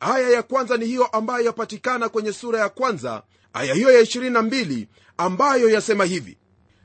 aya 0.03 0.29
ya 0.29 0.43
kwanza 0.43 0.77
ni 0.77 0.86
hiyo 0.86 1.05
ambayo 1.05 1.45
yapatikana 1.45 2.10
kwenye 2.10 2.33
sura 2.33 2.60
ya 2.60 2.69
kwanza 2.69 3.24
aya 3.53 3.74
hiyo 3.74 3.91
ya 3.91 4.01
22 4.01 4.88
ambayo 5.17 5.69
yasema 5.69 6.05
hivi. 6.05 6.38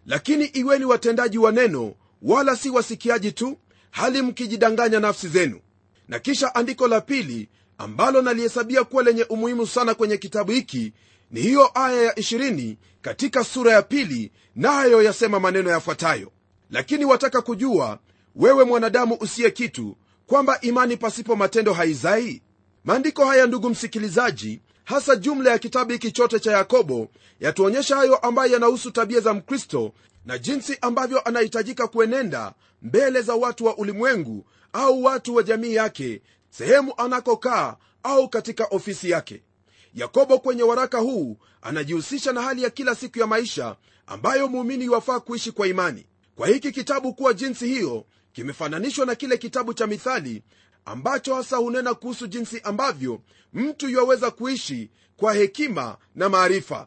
Lakini 0.06 0.44
iweni 0.44 0.84
watendaji 0.84 1.38
wa 1.38 1.52
neno 1.52 1.94
wala 2.22 2.56
si 2.56 2.70
wasikiaji 2.70 3.32
tu 3.32 3.58
hali 3.90 4.22
mkijidanganya 4.22 5.00
nafsi 5.00 5.28
zenu. 5.28 5.60
Na 6.08 6.18
kisha 6.18 6.54
andiko 6.54 6.88
la 6.88 7.00
pili 7.00 7.48
ambalo 7.78 8.22
nalihesabia 8.22 8.84
kuwa 8.84 9.02
lenye 9.02 9.24
umuhimu 9.24 9.66
sana 9.66 9.94
kwenye 9.94 10.16
kitabu 10.16 10.52
hiki 10.52 10.92
ni 11.30 11.40
hiyo 11.40 11.70
aya 11.74 12.02
ya 12.02 12.12
20 12.12 12.76
katika 13.02 13.44
sura 13.44 13.72
ya 13.72 13.82
pili 13.82 14.32
nayo 14.54 15.02
yasema 15.02 15.40
maneno 15.40 15.70
yafuatayo. 15.70 16.32
Lakini 16.70 17.04
wataka 17.04 17.42
kujua 17.42 17.98
wewe 18.36 18.64
mwanadamu 18.64 19.14
usiye 19.20 19.50
kitu 19.50 19.96
kwamba 20.26 20.60
imani 20.60 20.96
pasipo 20.96 21.36
matendo 21.36 21.72
haizai 21.72 22.42
maandiko 22.88 23.24
haya 23.24 23.46
ndugu 23.46 23.70
msikilizaji 23.70 24.60
hasa 24.84 25.16
jumla 25.16 25.50
ya 25.50 25.58
kitabu 25.58 25.92
hiki 25.92 26.12
chote 26.12 26.40
cha 26.40 26.52
yakobo 26.52 27.08
yatuonyesha 27.40 27.96
hayo 27.96 28.16
ambayo 28.16 28.52
yanahusu 28.52 28.90
tabia 28.90 29.20
za 29.20 29.34
mkristo 29.34 29.92
na 30.26 30.38
jinsi 30.38 30.78
ambavyo 30.80 31.20
anahitajika 31.20 31.86
kuenenda 31.86 32.52
mbele 32.82 33.22
za 33.22 33.34
watu 33.34 33.64
wa 33.64 33.76
ulimwengu 33.76 34.44
au 34.72 35.04
watu 35.04 35.34
wa 35.34 35.42
jamii 35.42 35.74
yake 35.74 36.22
sehemu 36.50 36.92
anakokaa 36.96 37.76
au 38.02 38.28
katika 38.28 38.64
ofisi 38.64 39.10
yake. 39.10 39.42
Yakobo 39.94 40.38
kwenye 40.38 40.62
waraka 40.62 40.98
huu 40.98 41.36
anajihusisha 41.62 42.32
na 42.32 42.42
hali 42.42 42.62
ya 42.62 42.70
kila 42.70 42.94
siku 42.94 43.18
ya 43.18 43.26
maisha 43.26 43.76
ambayo 44.06 44.48
muumini 44.48 44.88
wafaa 44.88 45.20
kuishi 45.20 45.52
kwa 45.52 45.66
imani. 45.66 46.06
Kwa 46.36 46.48
hiki 46.48 46.72
kitabu 46.72 47.14
kuwa 47.14 47.34
jinsi 47.34 47.66
hiyo 47.66 48.04
kimefananishwa 48.32 49.06
na 49.06 49.14
kile 49.14 49.36
kitabu 49.36 49.74
cha 49.74 49.86
mithali 49.86 50.42
ambacho 50.88 51.34
hasa 51.34 51.56
hunena 51.56 51.94
kuhusu 51.94 52.26
jinsi 52.26 52.60
ambavyo 52.60 53.20
mtu 53.52 53.88
yuwaweza 53.88 54.30
kuishi 54.30 54.90
kwa 55.16 55.34
hekima 55.34 55.96
na 56.14 56.28
maarifa. 56.28 56.86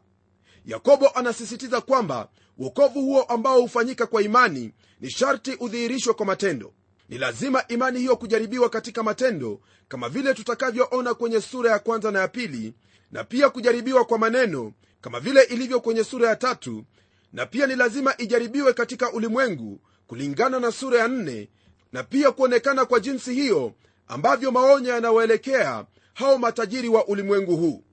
Yakobo 0.65 1.09
anasisitiza 1.09 1.81
kwamba 1.81 2.29
wokovu 2.57 3.01
huo 3.01 3.23
ambao 3.23 3.61
hufanyika 3.61 4.05
kwa 4.07 4.21
imani 4.21 4.73
ni 5.01 5.09
sharti 5.09 5.55
udhihirishwe 5.59 6.13
kwa 6.13 6.25
matendo. 6.25 6.73
Ni 7.09 7.17
lazima 7.17 7.67
imani 7.67 7.99
hiyo 7.99 8.15
kujaribiwa 8.15 8.69
katika 8.69 9.03
matendo 9.03 9.61
kama 9.87 10.09
vile 10.09 10.33
tutakavyoona 10.33 11.13
kwenye 11.13 11.41
sura 11.41 11.71
ya 11.71 11.79
kwanza 11.79 12.11
na 12.11 12.19
ya 12.19 12.27
pili 12.27 12.73
na 13.11 13.23
pia 13.23 13.49
kujaribiwa 13.49 14.05
kwa 14.05 14.17
maneno 14.17 14.73
kama 15.01 15.19
vile 15.19 15.43
ilivyo 15.43 15.79
kwenye 15.79 16.03
sura 16.03 16.29
ya 16.29 16.35
tatu 16.35 16.85
na 17.33 17.45
pia 17.45 17.67
ni 17.67 17.75
lazima 17.75 18.17
ijaribiwe 18.17 18.73
katika 18.73 19.11
ulimwengu 19.11 19.79
kulingana 20.07 20.59
na 20.59 20.71
sura 20.71 20.99
ya 20.99 21.07
nne 21.07 21.49
na 21.91 22.03
pia 22.03 22.31
kuonekana 22.31 22.85
kwa 22.85 22.99
jinsi 22.99 23.33
hiyo 23.33 23.73
ambavyo 24.11 24.51
maonyo 24.51 24.89
yanawaelekea 24.93 25.85
hao 26.13 26.37
matajiri 26.37 26.89
wa 26.89 27.07
ulimwengu 27.07 27.57
huu. 27.57 27.83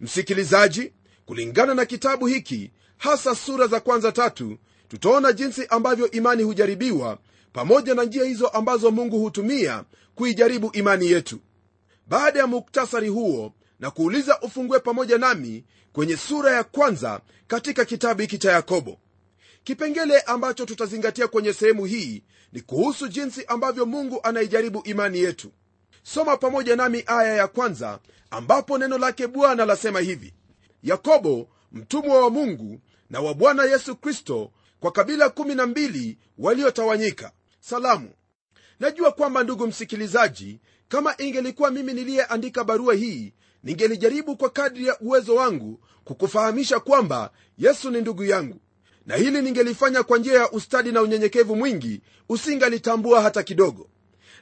Msikilizaji 0.00 0.92
kulingana 1.26 1.74
na 1.74 1.84
kitabu 1.86 2.26
hiki 2.26 2.70
hasa 2.98 3.34
sura 3.34 3.66
za 3.66 3.80
kwanza 3.80 4.12
tatu 4.12 4.58
tutaona 4.88 5.32
jinsi 5.32 5.66
ambavyo 5.66 6.10
imani 6.10 6.42
hujaribiwa 6.42 7.18
pamoja 7.52 7.94
na 7.94 8.04
njia 8.04 8.24
hizo 8.24 8.48
ambazo 8.48 8.90
mungu 8.90 9.18
hutumia 9.18 9.84
kuijaribu 10.14 10.70
imani 10.72 11.06
yetu. 11.06 11.38
Baada 12.06 12.38
ya 12.38 12.46
muktasari 12.46 13.08
huo 13.08 13.52
na 13.80 13.90
kuuliza 13.90 14.40
ufungue 14.40 14.78
pamoja 14.78 15.18
nami 15.18 15.64
kwenye 15.92 16.16
sura 16.16 16.52
ya 16.52 16.64
kwanza 16.64 17.20
katika 17.46 17.84
kitabu 17.84 18.20
hiki 18.20 18.38
cha 18.38 18.52
yakobo. 18.52 18.98
Kipengele 19.64 20.20
ambacho 20.20 20.66
tutazingatia 20.66 21.28
kwenye 21.28 21.52
sehemu 21.52 21.84
hii 21.84 22.22
ni 22.52 22.60
kuhusu 22.60 23.08
jinsi 23.08 23.44
ambavyo 23.44 23.86
mungu 23.86 24.20
anaijaribu 24.22 24.82
imani 24.84 25.18
yetu 25.18 25.52
soma 26.02 26.36
pamoja 26.36 26.76
nami 26.76 27.02
aya 27.06 27.34
ya 27.34 27.48
kwanza 27.48 27.98
ambapo 28.30 28.78
neno 28.78 28.98
lake 28.98 29.26
bwana 29.26 29.64
lasema 29.64 30.00
hivi. 30.00 30.34
Yakobo 30.82 31.48
mtumwa 31.72 32.20
wa 32.22 32.30
mungu 32.30 32.80
na 33.10 33.20
wa 33.20 33.34
bwana 33.34 33.64
yesu 33.64 33.96
kristo 33.96 34.50
kwa 34.80 34.92
kabila 34.92 35.26
12 35.26 36.16
waliotawanyika. 36.38 37.32
Salamu. 37.60 38.10
Najua 38.80 39.12
kwamba 39.12 39.42
ndugu 39.42 39.66
msikilizaji 39.66 40.60
kama 40.88 41.14
ingelikuwa 41.18 41.70
mimi 41.70 41.92
niliyeandika 41.94 42.64
barua 42.64 42.94
hii 42.94 43.32
ningelijaribu 43.64 44.36
kwa 44.36 44.50
kadri 44.50 44.86
ya 44.86 45.00
uwezo 45.00 45.34
wangu 45.34 45.80
kukufahamisha 46.04 46.80
kwamba 46.80 47.30
yesu 47.58 47.90
ni 47.90 48.00
ndugu 48.00 48.24
yangu. 48.24 48.60
Na 49.06 49.16
hili 49.16 49.42
ningelifanya 49.42 50.02
kwa 50.02 50.18
njia 50.18 50.34
ya 50.34 50.50
ustadi 50.50 50.92
na 50.92 51.02
unyenyekevu 51.02 51.56
mwingi 51.56 52.00
usingalitambua 52.28 53.22
hata 53.22 53.42
kidogo 53.42 53.88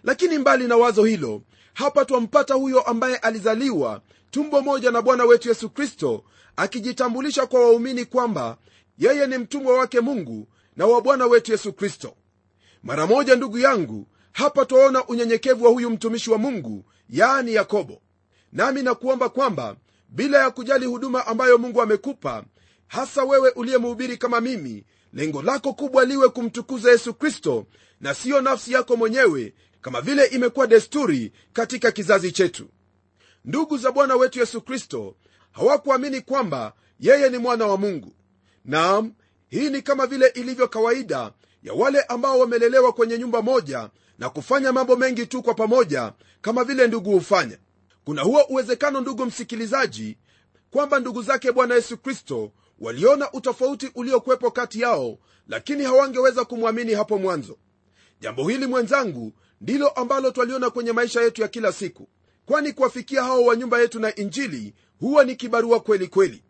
lakini 0.04 0.38
mbali 0.38 0.66
na 0.66 0.76
wazo 0.76 1.04
hilo 1.04 1.42
hapa 1.74 2.04
twampata 2.04 2.54
huyo 2.54 2.80
ambaye 2.82 3.16
alizaliwa 3.16 4.00
tumbo 4.30 4.60
moja 4.60 4.90
na 4.90 5.02
bwana 5.02 5.24
wetu 5.24 5.48
yesu 5.48 5.70
kristo 5.70 6.24
akijitambulisha 6.56 7.46
kwa 7.46 7.60
waumini 7.60 8.04
kwamba 8.04 8.56
yeye 8.98 9.26
ni 9.26 9.38
mtumwa 9.38 9.78
wake 9.78 10.00
mungu 10.00 10.48
na 10.76 10.86
wa 10.86 11.00
bwana 11.00 11.26
wetu 11.26 11.52
yesu 11.52 11.72
kristo. 11.72 12.14
Mara 12.82 13.06
moja 13.06 13.36
ndugu 13.36 13.58
yangu 13.58 14.06
hapa 14.32 14.64
twaona 14.64 15.06
unyenyekevu 15.06 15.64
wa 15.64 15.70
huyu 15.70 15.90
mtumishi 15.90 16.30
wa 16.30 16.38
mungu 16.38 16.84
yaani 17.10 17.54
yakobo. 17.54 18.02
Nami 18.52 18.82
nakuomba 18.82 19.28
kwamba 19.28 19.76
bila 20.08 20.38
ya 20.38 20.50
kujali 20.50 20.86
huduma 20.86 21.26
ambayo 21.26 21.58
mungu 21.58 21.82
amekupa 21.82 22.44
hasa 22.86 23.24
wewe 23.24 23.50
uliyemhubiri 23.50 24.16
kama 24.16 24.40
mimi 24.40 24.84
lengo 25.12 25.42
lako 25.42 25.72
kubwa 25.72 26.04
liwe 26.04 26.28
kumtukuza 26.28 26.90
yesu 26.90 27.14
kristo 27.14 27.66
na 28.00 28.14
siyo 28.14 28.40
nafsi 28.40 28.72
yako 28.72 28.96
mwenyewe 28.96 29.54
kama 29.80 30.00
vile 30.00 30.24
imekuwa 30.26 30.66
desturi 30.66 31.32
katika 31.52 31.92
kizazi 31.92 32.32
chetu. 32.32 32.68
Ndugu 33.44 33.78
za 33.78 33.92
bwana 33.92 34.16
wetu 34.16 34.38
yesu 34.38 34.60
kristo 34.60 35.16
hawakuamini 35.52 36.20
kwamba 36.20 36.72
yeye 37.00 37.28
ni 37.28 37.38
mwana 37.38 37.66
wa 37.66 37.76
mungu. 37.76 38.12
Naam 38.64 39.12
hii 39.48 39.70
ni 39.70 39.82
kama 39.82 40.06
vile 40.06 40.26
ilivyo 40.26 40.68
kawaida 40.68 41.32
ya 41.62 41.72
wale 41.72 42.02
ambao 42.02 42.38
wamelelewa 42.38 42.92
kwenye 42.92 43.18
nyumba 43.18 43.42
moja 43.42 43.90
na 44.18 44.30
kufanya 44.30 44.72
mambo 44.72 44.96
mengi 44.96 45.26
tu 45.26 45.42
kwa 45.42 45.54
pamoja 45.54 46.12
kama 46.40 46.64
vile 46.64 46.86
ndugu 46.86 47.10
hufanya. 47.10 47.58
Kuna 48.04 48.22
huo 48.22 48.42
uwezekano 48.48 49.00
ndugu 49.00 49.26
msikilizaji 49.26 50.18
kwamba 50.70 50.98
ndugu 50.98 51.22
zake 51.22 51.52
bwana 51.52 51.74
yesu 51.74 51.98
kristo 51.98 52.52
waliona 52.78 53.32
utofauti 53.32 53.90
uliokuwepo 53.94 54.50
kati 54.50 54.80
yao 54.80 55.18
lakini 55.48 55.84
hawangeweza 55.84 56.44
kumwamini 56.44 56.94
hapo 56.94 57.18
mwanzo. 57.18 57.58
Jambo 58.20 58.48
hili 58.48 58.66
mwenzangu 58.66 59.32
ndilo 59.60 59.88
ambalo 59.88 60.30
twaliona 60.30 60.70
kwenye 60.70 60.92
maisha 60.92 61.20
yetu 61.22 61.42
ya 61.42 61.48
kila 61.48 61.72
siku. 61.72 62.08
Kwani 62.46 62.72
kuwafikia 62.72 63.22
hao 63.24 63.44
wa 63.44 63.56
nyumba 63.56 63.80
yetu 63.80 64.00
na 64.00 64.14
injili 64.14 64.74
huwa 65.00 65.24
ni 65.24 65.36
kibarua 65.36 65.80
kweli 65.80 66.08
kweli. 66.08 66.42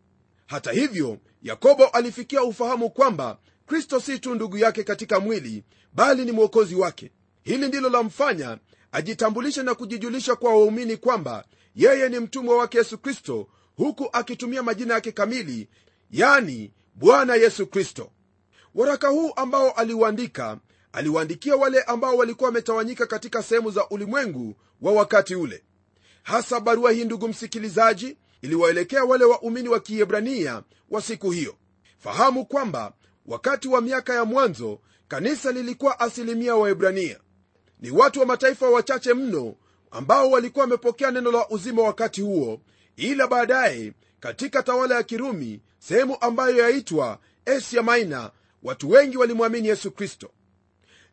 Hata 0.47 0.73
hivyo 0.73 1.19
yakobo 1.43 1.87
alifikia 1.87 2.43
ufahamu 2.43 2.91
kwamba 2.91 3.39
kristo 3.67 4.01
si 4.01 4.19
tu 4.19 4.35
ndugu 4.35 4.59
yake 4.59 4.85
katika 4.85 5.21
mwili 5.21 5.65
bali 5.93 6.25
ni 6.25 6.33
mwokozi 6.33 6.75
wake. 6.75 7.13
Hili 7.43 7.69
ndilo 7.69 7.89
lamfanya 7.89 8.59
ajitambulishe 8.93 9.63
na 9.63 9.75
kujijulisha 9.75 10.37
kwa 10.37 10.51
waumini 10.51 10.97
kwamba 10.97 11.45
yeye 11.75 12.09
ni 12.09 12.21
mtumwa 12.21 12.57
wake 12.57 12.79
yesu 12.79 12.99
kristo 12.99 13.49
huku 13.77 14.09
akitumia 14.13 14.63
majina 14.63 14.95
yake 14.95 15.13
kamili 15.13 15.69
yani 16.11 16.73
bwana 16.95 17.35
yesu 17.35 17.67
kristo. 17.67 18.11
Waraka 18.75 19.09
huu 19.09 19.33
ambao 19.37 19.71
aliuandika 19.71 20.59
aliwaandikia 20.93 21.57
wale 21.57 21.83
ambao 21.83 22.17
walikuwa 22.17 22.49
wametawanyika 22.49 23.07
katika 23.07 23.43
sehemu 23.43 23.71
za 23.71 23.89
ulimwengu 23.89 24.55
wa 24.81 24.93
wakati 24.93 25.35
ule. 25.35 25.65
Hasa 26.23 26.61
barua 26.61 26.93
hii 26.93 27.05
ndugu 27.05 27.29
msikilizaji 27.29 28.17
iliwaelekea 28.43 29.05
wale 29.05 29.25
waumini 29.25 29.69
wa 29.69 29.81
kiebrania 29.81 30.63
wa 30.91 31.03
siku 31.03 31.31
hiyo. 31.31 31.55
Fahamu 31.99 32.47
kwamba 32.47 32.93
wakati 33.27 33.69
wa 33.69 33.81
miaka 33.81 34.15
ya 34.15 34.25
mwanzo 34.25 34.81
kanisa 35.09 35.53
lilikuwa 35.53 36.01
asilimia 36.01 36.57
waebrania. 36.57 37.19
Ni 37.81 37.91
watu 37.91 38.21
wa 38.21 38.27
mataifa 38.27 38.71
wachache 38.71 39.15
mno 39.15 39.55
ambao 39.91 40.31
walikuwa 40.31 40.63
wamepokea 40.65 41.11
neno 41.11 41.33
la 41.33 41.49
uzima 41.49 41.83
wakati 41.83 42.21
huo 42.21 42.61
ila 42.97 43.27
baadaye 43.27 43.93
katika 44.21 44.63
tawala 44.63 44.95
ya 44.95 45.03
kirumi 45.03 45.61
sehemu 45.79 46.17
ambayo 46.21 46.57
yaitwa 46.63 47.19
asia 47.47 47.83
maina 47.83 48.31
watu 48.63 48.91
wengi 48.91 49.17
walimwamini 49.17 49.69
yesu 49.69 49.91
kristo 49.91 50.31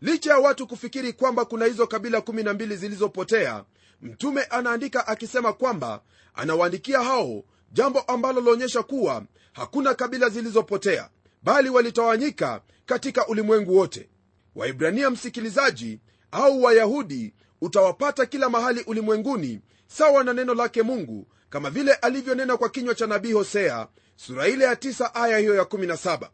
licha 0.06 0.32
ya 0.32 0.38
watu 0.38 0.68
kufikiri 0.68 1.14
kwamba 1.14 1.46
kuna 1.46 1.66
hizo 1.66 1.88
kabila 1.88 2.20
12 2.20 2.76
zilizopotea 2.76 3.64
mtume 4.02 4.44
anaandika 4.44 5.08
akisema 5.08 5.54
kwamba 5.54 6.02
anawaandikia 6.34 7.00
hao 7.04 7.44
jambo 7.72 8.00
ambalo 8.00 8.42
laonyesha 8.42 8.84
kuwa 8.84 9.24
hakuna 9.54 9.94
kabila 9.94 10.30
zilizopotea 10.30 11.10
bali 11.44 11.70
walitawanyika 11.70 12.62
katika 12.86 13.28
ulimwengu 13.28 13.78
wote. 13.78 14.10
Waibrania 14.56 15.10
msikilizaji 15.10 16.00
au 16.32 16.64
wayahudi 16.64 17.34
utawapata 17.62 18.26
kila 18.26 18.50
mahali 18.50 18.82
ulimwenguni 18.82 19.62
sawa 19.88 20.24
na 20.24 20.34
neno 20.34 20.54
lake 20.54 20.82
mungu 20.84 21.28
kama 21.50 21.70
vile 21.70 21.94
alivyonena 21.94 22.58
kwa 22.58 22.70
kinywa 22.70 22.96
cha 22.96 23.08
nabii 23.08 23.32
hosea 23.34 23.88
sura 24.16 24.48
ile 24.48 24.66
ya 24.66 24.74
9 24.74 25.12
aya 25.14 25.38
hiyo 25.38 25.56
ya 25.56 25.64
17 25.64 26.30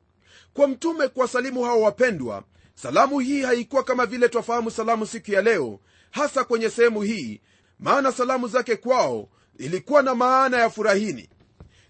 kwa 0.54 0.68
mtume 0.68 1.08
kuwasalimu 1.08 1.64
hao 1.64 1.82
wapendwa 1.82 2.44
salamu 2.76 3.20
hii 3.20 3.42
haikuwa 3.42 3.84
kama 3.84 4.06
vile 4.06 4.30
twafahamu 4.30 4.72
salamu 4.72 5.06
siku 5.06 5.32
ya 5.32 5.42
leo 5.42 5.80
hasa 6.12 6.44
kwenye 6.44 6.70
sehemu 6.70 7.02
hii 7.02 7.42
maana 7.80 8.12
salamu 8.12 8.48
zake 8.48 8.76
kwao 8.76 9.30
ilikuwa 9.58 10.02
na 10.02 10.16
maana 10.16 10.58
ya 10.58 10.70
furahini. 10.70 11.30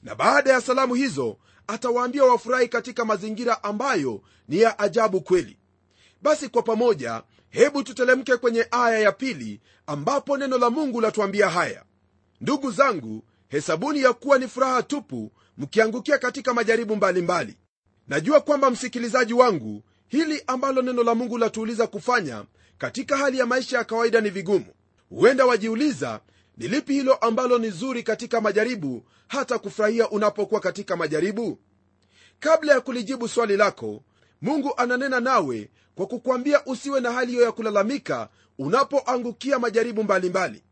Na 0.04 0.16
baada 0.16 0.52
ya 0.54 0.62
salamu 0.62 0.94
hizo 0.94 1.38
atawaambia 1.68 2.24
wafurahi 2.24 2.68
katika 2.68 3.06
mazingira 3.06 3.64
ambayo 3.64 4.22
ni 4.48 4.60
ya 4.60 4.80
ajabu 4.80 5.22
kweli. 5.22 5.58
Basi 6.22 6.50
kwa 6.50 6.62
pamoja 6.62 7.24
hebu 7.50 7.84
tutelemke 7.84 8.38
kwenye 8.38 8.68
aya 8.72 9.00
ya 9.00 9.12
pili 9.12 9.62
ambapo 9.88 10.38
neno 10.38 10.58
la 10.58 10.70
mungu 10.70 11.02
latuambia 11.02 11.50
haya. 11.50 11.84
Ndugu 12.42 12.72
zangu 12.72 13.24
hesabuni 13.48 14.02
ya 14.02 14.14
kuwa 14.14 14.38
ni 14.38 14.48
furaha 14.48 14.84
tupu 14.84 15.32
mkiangukia 15.58 16.18
katika 16.18 16.54
majaribu 16.54 16.96
mbalimbali. 16.96 17.52
Mbali. 17.52 17.58
najua 18.08 18.42
kwamba 18.42 18.70
msikilizaji 18.72 19.34
wangu 19.34 19.84
hili 20.12 20.44
ambalo 20.48 20.82
neno 20.82 21.04
la 21.04 21.16
mungu 21.16 21.38
latuuliza 21.38 21.88
kufanya 21.88 22.46
katika 22.78 23.18
hali 23.18 23.40
ya 23.40 23.46
maisha 23.46 23.78
ya 23.78 23.84
kawaida 23.84 24.22
ni 24.22 24.30
vigumu. 24.30 24.66
Huenda 25.10 25.46
wajiuliza 25.46 26.20
ni 26.58 26.68
lipi 26.68 26.94
hilo 26.94 27.14
ambalo 27.14 27.58
ni 27.58 27.70
zuri 27.70 28.04
katika 28.04 28.42
majaribu 28.42 29.04
hata 29.28 29.60
kufurahia 29.60 30.10
unapokuwa 30.10 30.62
katika 30.62 30.96
majaribu? 30.96 31.60
Kabla 32.40 32.74
ya 32.74 32.82
kulijibu 32.82 33.28
swali 33.28 33.58
lako 33.58 34.04
mungu 34.42 34.74
ananena 34.78 35.20
nawe 35.20 35.70
kwa 35.96 36.08
kukwambia 36.08 36.66
usiwe 36.66 37.00
na 37.00 37.12
hali 37.12 37.32
hiyo 37.32 37.44
ya 37.44 37.52
kulalamika 37.52 38.30
unapoangukia 38.60 39.60
majaribu 39.60 40.04
mbalimbali. 40.04 40.50
Mbali. 40.50 40.64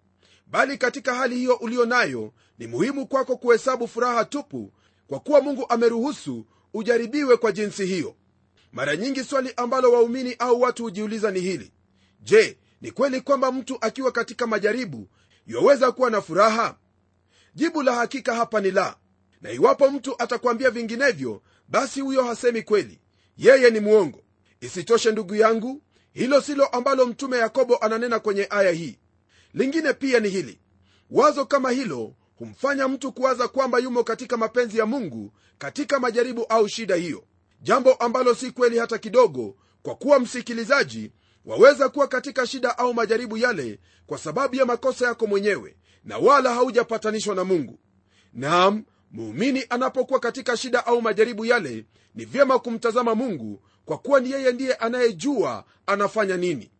bali 0.48 0.78
katika 0.78 1.14
hali 1.16 1.36
hiyo 1.36 1.56
ulio 1.56 1.86
nayo 1.86 2.34
ni 2.58 2.68
muhimu 2.68 3.08
kwako 3.08 3.38
kuhesabu 3.38 3.88
furaha 3.88 4.26
tupu 4.26 4.72
kwa 5.08 5.20
kuwa 5.20 5.42
mungu 5.42 5.66
ameruhusu 5.70 6.46
ujaribiwe 6.74 7.38
kwa 7.38 7.52
jinsi 7.52 7.86
hiyo 7.86 8.16
mara 8.72 8.96
nyingi 8.96 9.24
swali 9.24 9.54
ambalo 9.58 9.92
waumini 9.92 10.36
au 10.40 10.62
watu 10.62 10.84
hujiuliza 10.84 11.32
ni 11.32 11.40
hili. 11.40 11.74
Je 12.22 12.58
ni 12.82 12.92
kweli 12.92 13.22
kwamba 13.22 13.52
mtu 13.52 13.78
akiwa 13.82 14.12
katika 14.12 14.48
majaribu 14.48 15.10
yaweza 15.48 15.92
kuwa 15.92 16.10
na 16.10 16.22
furaha? 16.22 16.78
Jibu 17.56 17.82
la 17.82 17.96
hakika 17.96 18.36
hapa 18.36 18.62
ni 18.62 18.72
la. 18.72 18.98
Na 19.42 19.52
iwapo 19.52 19.92
mtu 19.92 20.16
atakwambia 20.24 20.70
vinginevyo 20.70 21.42
basi 21.68 22.02
huyo 22.02 22.24
hasemi 22.24 22.62
kweli. 22.62 23.00
Yeye 23.38 23.70
ni 23.70 23.80
mwongo. 23.80 24.24
Isitoshe 24.62 25.12
ndugu 25.12 25.36
yangu 25.36 25.82
hilo 26.12 26.42
silo 26.42 26.66
ambalo 26.66 27.06
mtume 27.06 27.38
yakobo 27.38 27.78
ananena 27.78 28.20
kwenye 28.20 28.48
aya 28.50 28.72
hii. 28.72 29.00
Lingine 29.54 29.94
pia 29.94 30.20
ni 30.20 30.30
hili. 30.30 30.60
Wazo 31.10 31.46
kama 31.46 31.72
hilo 31.72 32.16
humfanya 32.36 32.88
mtu 32.88 33.12
kuwaza 33.12 33.48
kwamba 33.48 33.80
yumo 33.80 34.04
katika 34.04 34.38
mapenzi 34.38 34.78
ya 34.78 34.86
mungu 34.86 35.34
katika 35.58 36.00
majaribu 36.00 36.44
au 36.50 36.68
shida 36.70 36.96
hiyo 36.96 37.24
jambo 37.62 37.94
ambalo 37.94 38.36
si 38.36 38.52
kweli 38.52 38.78
hata 38.78 38.98
kidogo 38.98 39.56
kwa 39.84 39.96
kuwa 39.96 40.20
msikilizaji 40.20 41.12
waweza 41.46 41.90
kuwa 41.90 42.08
katika 42.08 42.48
shida 42.48 42.78
au 42.78 42.94
majaribu 42.94 43.38
yale 43.38 43.80
kwa 44.08 44.18
sababu 44.18 44.56
ya 44.56 44.66
makosa 44.66 45.06
yako 45.08 45.28
mwenyewe 45.28 45.76
na 46.04 46.18
wala 46.18 46.54
haujapatanishwa 46.54 47.36
na 47.36 47.44
mungu. 47.44 47.80
Naam 48.34 48.84
muumini 49.12 49.66
anapokuwa 49.70 50.20
katika 50.20 50.58
shida 50.58 50.86
au 50.86 51.02
majaribu 51.02 51.46
yale 51.46 51.86
ni 52.16 52.26
vyema 52.26 52.60
kumtazama 52.60 53.16
mungu 53.16 53.62
kwa 53.86 53.98
kuwa 53.98 54.20
ni 54.20 54.32
yeye 54.32 54.52
ndiye 54.52 54.74
anayejua 54.74 55.66
anafanya 55.86 56.38
nini. 56.38 56.72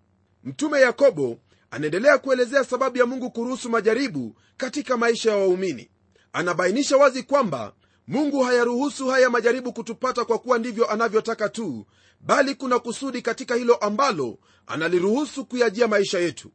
Mtume 0.44 0.82
yakobo 0.82 1.40
anaendelea 1.72 2.18
kuelezea 2.18 2.64
sababu 2.64 2.98
ya 2.98 3.06
mungu 3.06 3.32
kuruhusu 3.32 3.70
majaribu 3.70 4.36
katika 4.58 4.98
maisha 4.98 5.32
ya 5.32 5.38
waumini. 5.38 5.90
Anabainisha 6.34 6.98
wazi 6.98 7.24
kwamba 7.24 7.74
mungu 8.10 8.44
hayaruhusu 8.44 9.08
haya 9.08 9.30
majaribu 9.30 9.74
kutupata 9.74 10.26
kwa 10.26 10.40
kuwa 10.40 10.58
ndivyo 10.58 10.90
anavyotaka 10.92 11.50
tu 11.50 11.86
bali 12.20 12.56
kuna 12.56 12.80
kusudi 12.80 13.22
katika 13.22 13.56
hilo 13.56 13.76
ambalo 13.76 14.38
analiruhusu 14.68 15.46
kuyajia 15.46 15.88
maisha 15.88 16.20
yetu. 16.20 16.52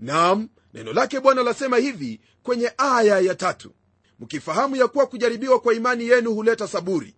Nam 0.00 0.48
neno 0.74 0.92
lake 0.92 1.20
bwana 1.20 1.42
lasema 1.42 1.76
hivi 1.76 2.20
kwenye 2.42 2.72
aya 2.78 3.18
ya 3.20 3.34
tatu. 3.34 3.74
Mkifahamu 4.20 4.76
ya 4.76 4.88
kuwa 4.88 5.06
kujaribiwa 5.06 5.60
kwa 5.60 5.74
imani 5.74 6.08
yenu 6.08 6.34
huleta 6.34 6.68
saburi. 6.68 7.14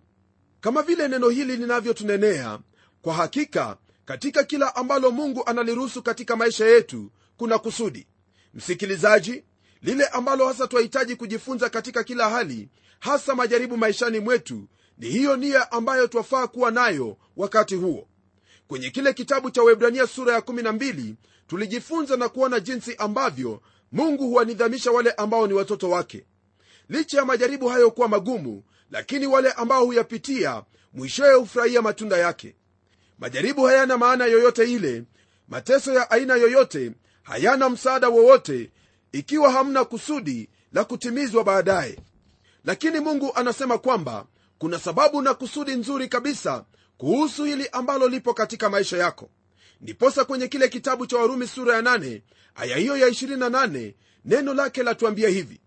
Kama 0.60 0.82
vile 0.82 1.08
neno 1.08 1.28
hili 1.28 1.56
linavyotunenea 1.56 2.58
kwa 3.02 3.14
hakika 3.14 3.76
katika 4.04 4.44
kila 4.44 4.76
ambalo 4.76 5.10
mungu 5.10 5.42
analiruhusu 5.46 6.02
katika 6.02 6.36
maisha 6.36 6.66
yetu 6.66 7.10
kuna 7.36 7.58
kusudi. 7.58 8.06
Msikilizaji 8.54 9.44
lile 9.82 10.06
ambalo 10.06 10.46
hasa 10.48 10.66
twahitaji 10.66 11.16
kujifunza 11.16 11.70
katika 11.70 12.04
kila 12.04 12.30
hali 12.30 12.68
hasa 12.98 13.34
majaribu 13.34 13.76
maishani 13.76 14.20
mwetu 14.20 14.68
ni 14.98 15.06
hiyo 15.08 15.37
nia 15.37 15.72
ambayo 15.72 16.06
twafaa 16.06 16.46
kuwa 16.46 16.70
nayo 16.70 17.16
wakati 17.37 17.74
huo. 17.74 18.08
Kwenye 18.68 18.90
kile 18.90 19.12
kitabu 19.12 19.50
cha 19.50 19.62
webrania 19.62 20.06
sura 20.06 20.34
ya 20.34 20.40
12 20.40 21.14
tulijifunza 21.46 22.16
na 22.16 22.28
kuona 22.28 22.61
jinsi 22.61 22.94
ambavyo 22.96 23.62
mungu 23.92 24.24
huwanidhamisha 24.26 24.90
wale 24.90 25.11
ambao 25.12 25.46
ni 25.46 25.52
watoto 25.52 25.90
wake. 25.90 26.26
Licha 26.88 27.18
ya 27.18 27.24
majaribu 27.24 27.68
hayo 27.68 27.90
kuwa 27.90 28.08
magumu 28.08 28.62
lakini 28.90 29.26
wale 29.26 29.52
ambao 29.52 29.84
huyapitia 29.84 30.62
mwishowe 30.92 31.34
hufurahia 31.34 31.82
matunda 31.82 32.16
yake. 32.16 32.54
Majaribu 33.18 33.62
hayana 33.64 33.98
maana 33.98 34.26
yoyote 34.26 34.72
ile 34.72 35.04
mateso 35.48 35.92
ya 35.94 36.11
aina 36.11 36.34
yoyote 36.37 36.92
hayana 37.22 37.68
msaada 37.68 38.08
wowote 38.08 38.70
ikiwa 39.12 39.52
hamna 39.52 39.84
kusudi 39.84 40.48
la 40.72 40.84
kutimizwa 40.84 41.44
baadaye 41.44 41.98
lakini 42.64 43.01
mungu 43.01 43.33
anasema 43.35 43.79
kwamba 43.79 44.27
kuna 44.59 44.79
sababu 44.79 45.23
na 45.23 45.35
kusudi 45.35 45.75
nzuri 45.75 46.09
kabisa 46.09 46.64
kuhusu 46.99 47.44
hili 47.44 47.68
ambalo 47.73 48.09
lipo 48.09 48.35
katika 48.35 48.71
maisha 48.71 48.97
yako. 48.97 49.31
Ndiposa 49.81 50.25
kwenye 50.25 50.49
kile 50.49 50.68
kitabu 50.68 51.07
cha 51.07 51.16
warumi 51.18 51.47
sura 51.47 51.75
ya 51.77 51.83
8 51.83 52.21
aya 52.55 52.77
hiyo 52.77 52.97
ya 52.97 53.09
28 53.09 53.94
neno 54.25 54.55
lake 54.55 54.83
latuambia 54.83 55.29
hivi. 55.29 55.61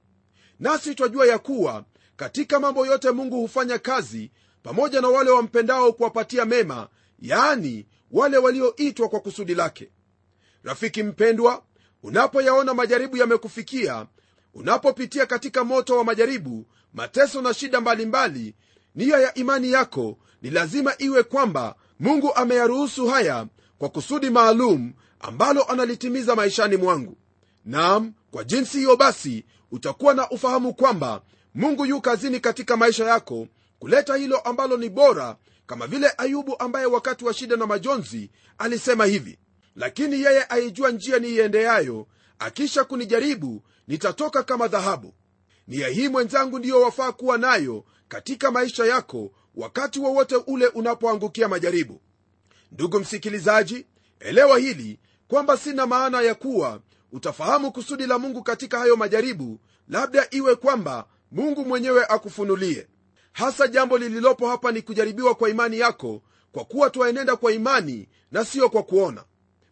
Nasi 0.60 0.96
twajua 0.96 1.28
ya 1.28 1.40
kuwa 1.40 1.86
katika 2.16 2.60
mambo 2.60 2.86
yote 2.86 3.12
mungu 3.12 3.36
hufanya 3.42 3.80
kazi 3.80 4.32
pamoja 4.64 5.02
na 5.02 5.08
wale 5.08 5.32
wampendao 5.32 5.94
kuwapatia 5.94 6.46
mema 6.46 6.88
yaani 7.20 7.86
wale 8.12 8.38
walioitwa 8.38 9.10
kwa 9.10 9.20
kusudi 9.20 9.56
lake. 9.56 9.90
Rafiki 10.64 11.04
mpendwa 11.04 11.64
unapoyaona 12.04 12.74
majaribu 12.74 13.18
yamekufikia 13.18 14.06
unapopitia 14.54 15.26
katika 15.26 15.64
moto 15.64 15.98
wa 15.98 16.04
majaribu 16.04 16.66
mateso 16.94 17.42
na 17.42 17.54
shida 17.54 17.82
mbalimbali 17.82 18.56
nia 18.96 19.18
ya 19.18 19.34
imani 19.34 19.72
yako 19.72 20.18
ni 20.42 20.50
lazima 20.50 20.94
iwe 20.98 21.24
kwamba 21.24 21.76
mungu 22.00 22.36
ameyaruhusu 22.36 23.08
haya 23.08 23.48
kwa 23.78 23.90
kusudi 23.90 24.30
maalum 24.30 24.94
ambalo 25.20 25.64
analitimiza 25.64 26.36
maishani 26.36 26.78
mwangu. 26.78 27.18
Nam 27.66 28.14
kwa 28.32 28.44
jinsi 28.44 28.78
hiyo 28.78 28.96
basi 28.98 29.46
utakuwa 29.72 30.14
na 30.14 30.30
ufahamu 30.30 30.74
kwamba 30.74 31.22
mungu 31.56 31.86
yu 31.86 32.02
kazini 32.02 32.40
katika 32.40 32.78
maisha 32.78 33.06
yako 33.06 33.48
kuleta 33.80 34.16
hilo 34.16 34.38
ambalo 34.40 34.78
ni 34.78 34.90
bora 34.90 35.36
kama 35.66 35.88
vile 35.88 36.14
ayubu 36.18 36.60
ambaye 36.60 36.86
wakati 36.86 37.26
wa 37.26 37.34
shida 37.34 37.56
na 37.56 37.66
majonzi 37.68 38.32
alisema 38.58 39.06
hivi. 39.06 39.38
Lakini 39.76 40.22
yeye 40.22 40.46
aijua 40.50 40.92
njia 40.92 41.20
niiendeayo 41.20 42.08
akisha 42.40 42.84
kunijaribu 42.84 43.64
nitatoka 43.88 44.44
kama 44.44 44.68
dhahabu 44.68 45.14
nia 45.72 45.88
hii 45.88 46.08
mwenzangu 46.08 46.60
ndiyo 46.60 46.82
wafaa 46.82 47.12
kuwa 47.12 47.38
nayo 47.38 47.84
katika 48.08 48.52
maisha 48.52 48.86
yako 48.86 49.32
wakati 49.56 50.00
wowote 50.00 50.36
wa 50.36 50.48
ule 50.48 50.68
unapoangukia 50.68 51.48
majaribu. 51.48 52.02
Ndugu 52.72 53.00
msikilizaji 53.00 53.86
elewa 54.20 54.60
hili 54.60 55.00
kwamba 55.28 55.58
sina 55.58 55.86
maana 55.86 56.22
ya 56.22 56.36
kuwa 56.36 56.82
utafahamu 57.12 57.72
kusudi 57.72 58.06
la 58.08 58.20
mungu 58.20 58.44
katika 58.44 58.80
hayo 58.80 58.96
majaribu 58.96 59.60
labda 59.88 60.28
iwe 60.32 60.56
kwamba 60.56 61.06
mungu 61.32 61.66
mwenyewe 61.66 62.06
akufunulie. 62.06 62.88
Hasa 63.32 63.68
jambo 63.68 63.98
lililopo 63.98 64.48
hapa 64.50 64.72
ni 64.72 64.82
kujaribiwa 64.82 65.36
kwa 65.36 65.50
imani 65.50 65.80
yako 65.80 66.22
kwa 66.52 66.66
kuwa 66.66 66.90
twaenenda 66.90 67.36
kwa 67.36 67.52
imani 67.52 68.10
na 68.32 68.46
siyo 68.46 68.70
kwa 68.70 68.84
kuona. 68.84 69.24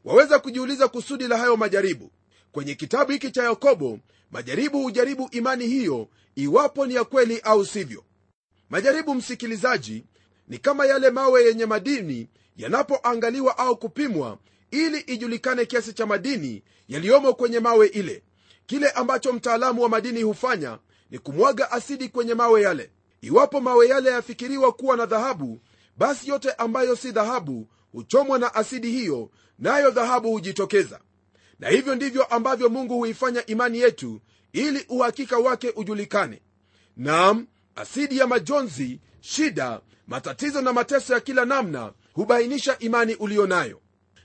Waweza 0.06 0.40
kujiuliza 0.40 0.88
kusudi 0.88 1.28
la 1.28 1.38
hayo 1.38 1.58
majaribu. 1.58 2.12
Kwenye 2.52 2.76
kitabu 2.76 3.12
hiki 3.12 3.32
cha 3.32 3.44
yakobo 3.44 4.00
majaribu 4.32 4.82
hujaribu 4.84 5.30
imani 5.32 5.68
hiyo 5.68 6.08
iwapo 6.36 6.86
ni 6.86 6.94
ya 6.96 7.04
kweli 7.04 7.40
au 7.40 7.66
sivyo. 7.66 8.04
Majaribu 8.70 9.16
msikilizaji 9.16 10.06
ni 10.48 10.58
kama 10.58 10.86
yale 10.86 11.10
mawe 11.10 11.44
yenye 11.46 11.66
madini 11.66 12.28
yanapoangaliwa 12.58 13.58
au 13.58 13.78
kupimwa 13.78 14.38
ili 14.72 15.00
ijulikane 15.00 15.66
kiasi 15.66 15.94
cha 15.94 16.06
madini 16.06 16.64
yaliyomo 16.88 17.34
kwenye 17.34 17.60
mawe 17.60 17.88
ile. 17.88 18.24
Kile 18.66 18.90
ambacho 18.90 19.34
mtaalamu 19.34 19.82
wa 19.82 19.90
madini 19.90 20.22
hufanya 20.22 20.80
ni 21.12 21.20
kumwaga 21.20 21.72
asidi 21.72 22.10
kwenye 22.10 22.34
mawe 22.34 22.62
yale. 22.62 22.92
Iwapo 23.22 23.62
mawe 23.62 23.88
yale 23.88 24.10
yafikiriwa 24.10 24.72
kuwa 24.72 24.98
na 24.98 25.06
dhahabu 25.06 25.62
basi 25.98 26.30
yote 26.30 26.52
ambayo 26.52 26.96
si 26.96 27.12
dhahabu 27.12 27.68
huchomwa 27.92 28.40
na 28.40 28.56
asidi 28.56 28.92
hiyo 28.92 29.30
nayo 29.60 29.92
dhahabu 29.92 30.32
hujitokeza 30.32 31.00
na 31.60 31.70
hivyo 31.70 31.96
ndivyo 31.96 32.24
ambavyo 32.24 32.70
mungu 32.70 32.94
huifanya 32.98 33.46
imani 33.46 33.80
yetu 33.80 34.22
ili 34.54 34.86
uhakika 34.90 35.38
wake 35.38 35.74
ujulikane. 35.76 36.42
Nam 36.98 37.48
asidi 37.76 38.18
ya 38.18 38.28
majonzi 38.28 39.00
shida 39.22 39.82
matatizo 40.08 40.62
na 40.62 40.74
mateso 40.74 41.14
ya 41.14 41.20
kila 41.20 41.46
namna 41.46 41.94
hubainisha 42.14 42.80
imani 42.80 43.16
uliyo 43.16 43.48
nayo. 43.48 43.82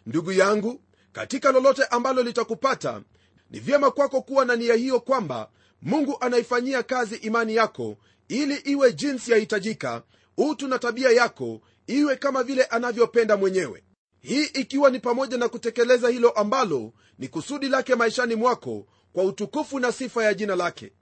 Ndugu 0.06 0.32
yangu 0.32 0.80
katika 1.12 1.52
lolote 1.52 1.84
ambalo 1.84 2.22
litakupata 2.22 3.02
ni 3.50 3.60
vyema 3.60 3.90
kwako 3.90 4.22
kuwa 4.22 4.44
na 4.44 4.56
nia 4.56 4.74
hiyo 4.74 5.00
kwamba 5.00 5.50
mungu 5.82 6.16
anaifanyia 6.20 6.82
kazi 6.82 7.14
imani 7.16 7.54
yako 7.54 7.96
ili 8.28 8.54
iwe 8.54 8.92
jinsi 8.92 9.32
yahitajika 9.32 10.02
utu 10.36 10.68
na 10.68 10.78
tabia 10.78 11.10
yako 11.10 11.60
iwe 11.86 12.16
kama 12.16 12.42
vile 12.42 12.64
anavyopenda 12.64 13.36
mwenyewe 13.36 13.82
hii 14.24 14.44
ikiwa 14.44 14.90
ni 14.90 15.00
pamoja 15.00 15.38
na 15.38 15.48
kutekeleza 15.48 16.08
hilo 16.08 16.30
ambalo 16.30 16.92
ni 17.18 17.28
kusudi 17.28 17.68
lake 17.68 17.94
maishani 17.94 18.34
mwako 18.34 18.86
kwa 19.12 19.24
utukufu 19.24 19.78
na 19.80 19.92
sifa 19.92 20.24
ya 20.24 20.34
jina 20.34 20.56
lake. 20.56 20.92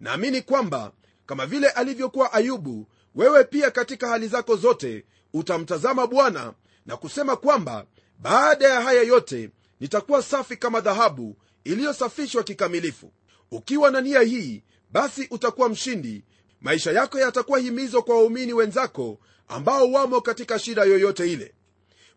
Naamini 0.00 0.42
kwamba 0.42 0.92
kama 1.26 1.46
vile 1.46 1.68
alivyokuwa 1.68 2.32
ayubu 2.32 2.88
wewe 3.14 3.44
pia 3.44 3.70
katika 3.70 4.08
hali 4.08 4.28
zako 4.28 4.56
zote 4.56 5.04
utamtazama 5.34 6.06
bwana 6.06 6.54
na 6.86 6.96
kusema 6.96 7.36
kwamba 7.36 7.86
baada 8.18 8.68
ya 8.68 8.80
haya 8.80 9.02
yote 9.02 9.50
nitakuwa 9.80 10.22
safi 10.22 10.56
kama 10.56 10.80
dhahabu 10.80 11.36
iliyosafishwa 11.64 12.42
kikamilifu. 12.42 13.12
Ukiwa 13.50 13.90
na 13.90 14.00
nia 14.00 14.20
hii 14.20 14.62
basi 14.90 15.28
utakuwa 15.30 15.68
mshindi. 15.68 16.24
Maisha 16.60 16.92
yako 16.92 17.18
yatakuwa 17.18 17.58
himizo 17.58 18.02
kwa 18.02 18.16
waumini 18.16 18.52
wenzako 18.52 19.18
ambao 19.48 19.92
wamo 19.92 20.20
katika 20.20 20.58
shida 20.58 20.82
yoyote 20.84 21.32
ile 21.32 21.54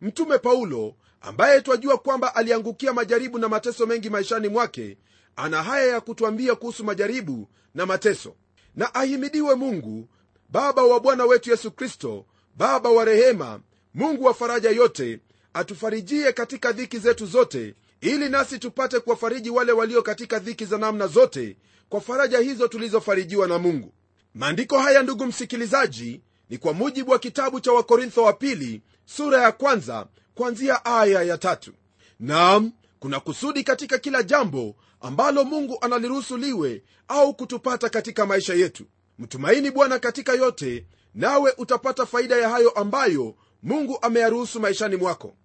mtume 0.01 0.37
paulo 0.37 0.95
ambaye 1.21 1.61
twajua 1.61 1.97
kwamba 1.97 2.35
aliangukia 2.35 2.93
majaribu 2.93 3.39
na 3.39 3.49
mateso 3.49 3.85
mengi 3.85 4.09
maishani 4.09 4.47
mwake 4.47 4.97
ana 5.35 5.63
haya 5.63 5.85
ya 5.85 6.01
kutwambia 6.01 6.55
kuhusu 6.55 6.83
majaribu 6.83 7.47
na 7.75 7.85
mateso. 7.85 8.35
Na 8.75 8.95
ahimidiwe 8.95 9.55
mungu 9.55 10.07
baba 10.49 10.83
wa 10.83 10.99
bwana 10.99 11.25
wetu 11.25 11.49
yesu 11.49 11.71
kristo 11.71 12.25
baba 12.57 12.89
wa 12.89 13.05
rehema 13.05 13.59
mungu 13.93 14.23
wa 14.23 14.33
faraja 14.33 14.69
yote 14.69 15.19
atufarijie 15.53 16.31
katika 16.33 16.71
dhiki 16.71 16.99
zetu 16.99 17.25
zote 17.25 17.75
ili 18.01 18.29
nasi 18.29 18.59
tupate 18.59 18.99
kuwafariji 18.99 19.49
wale 19.49 19.71
walio 19.71 20.01
katika 20.01 20.39
dhiki 20.39 20.65
za 20.65 20.77
namna 20.77 21.07
zote 21.07 21.57
kwa 21.89 22.01
faraja 22.01 22.39
hizo 22.39 22.67
tulizofarijiwa 22.67 23.47
na 23.47 23.59
mungu. 23.59 23.93
Maandiko 24.33 24.79
haya 24.79 25.03
ndugu 25.03 25.25
msikilizaji 25.25 26.21
ni 26.49 26.57
kwa 26.57 26.73
mujibu 26.73 27.11
wa 27.11 27.19
kitabu 27.19 27.59
cha 27.59 27.71
wakorintho 27.71 28.23
wa 28.23 28.33
pili 28.33 28.81
sura 29.05 29.41
ya 29.41 29.51
kwanza 29.51 30.07
kuanzia 30.35 30.85
aya 30.85 31.23
ya 31.23 31.37
tatu. 31.37 31.71
Nam 32.19 32.71
kuna 32.99 33.19
kusudi 33.19 33.63
katika 33.63 33.97
kila 33.97 34.23
jambo 34.23 34.75
ambalo 35.01 35.43
mungu 35.43 35.77
analiruhusu 35.81 36.37
liwe 36.37 36.83
au 37.07 37.33
kutupata 37.33 37.89
katika 37.89 38.25
maisha 38.25 38.53
yetu. 38.53 38.85
Mtumaini 39.19 39.71
bwana 39.71 39.99
katika 39.99 40.33
yote 40.33 40.85
nawe 41.15 41.53
utapata 41.57 42.05
faida 42.05 42.35
ya 42.37 42.49
hayo 42.49 42.69
ambayo 42.69 43.35
mungu 43.63 43.97
ameyaruhusu 44.01 44.59
maishani 44.59 44.95
mwako. 44.95 45.35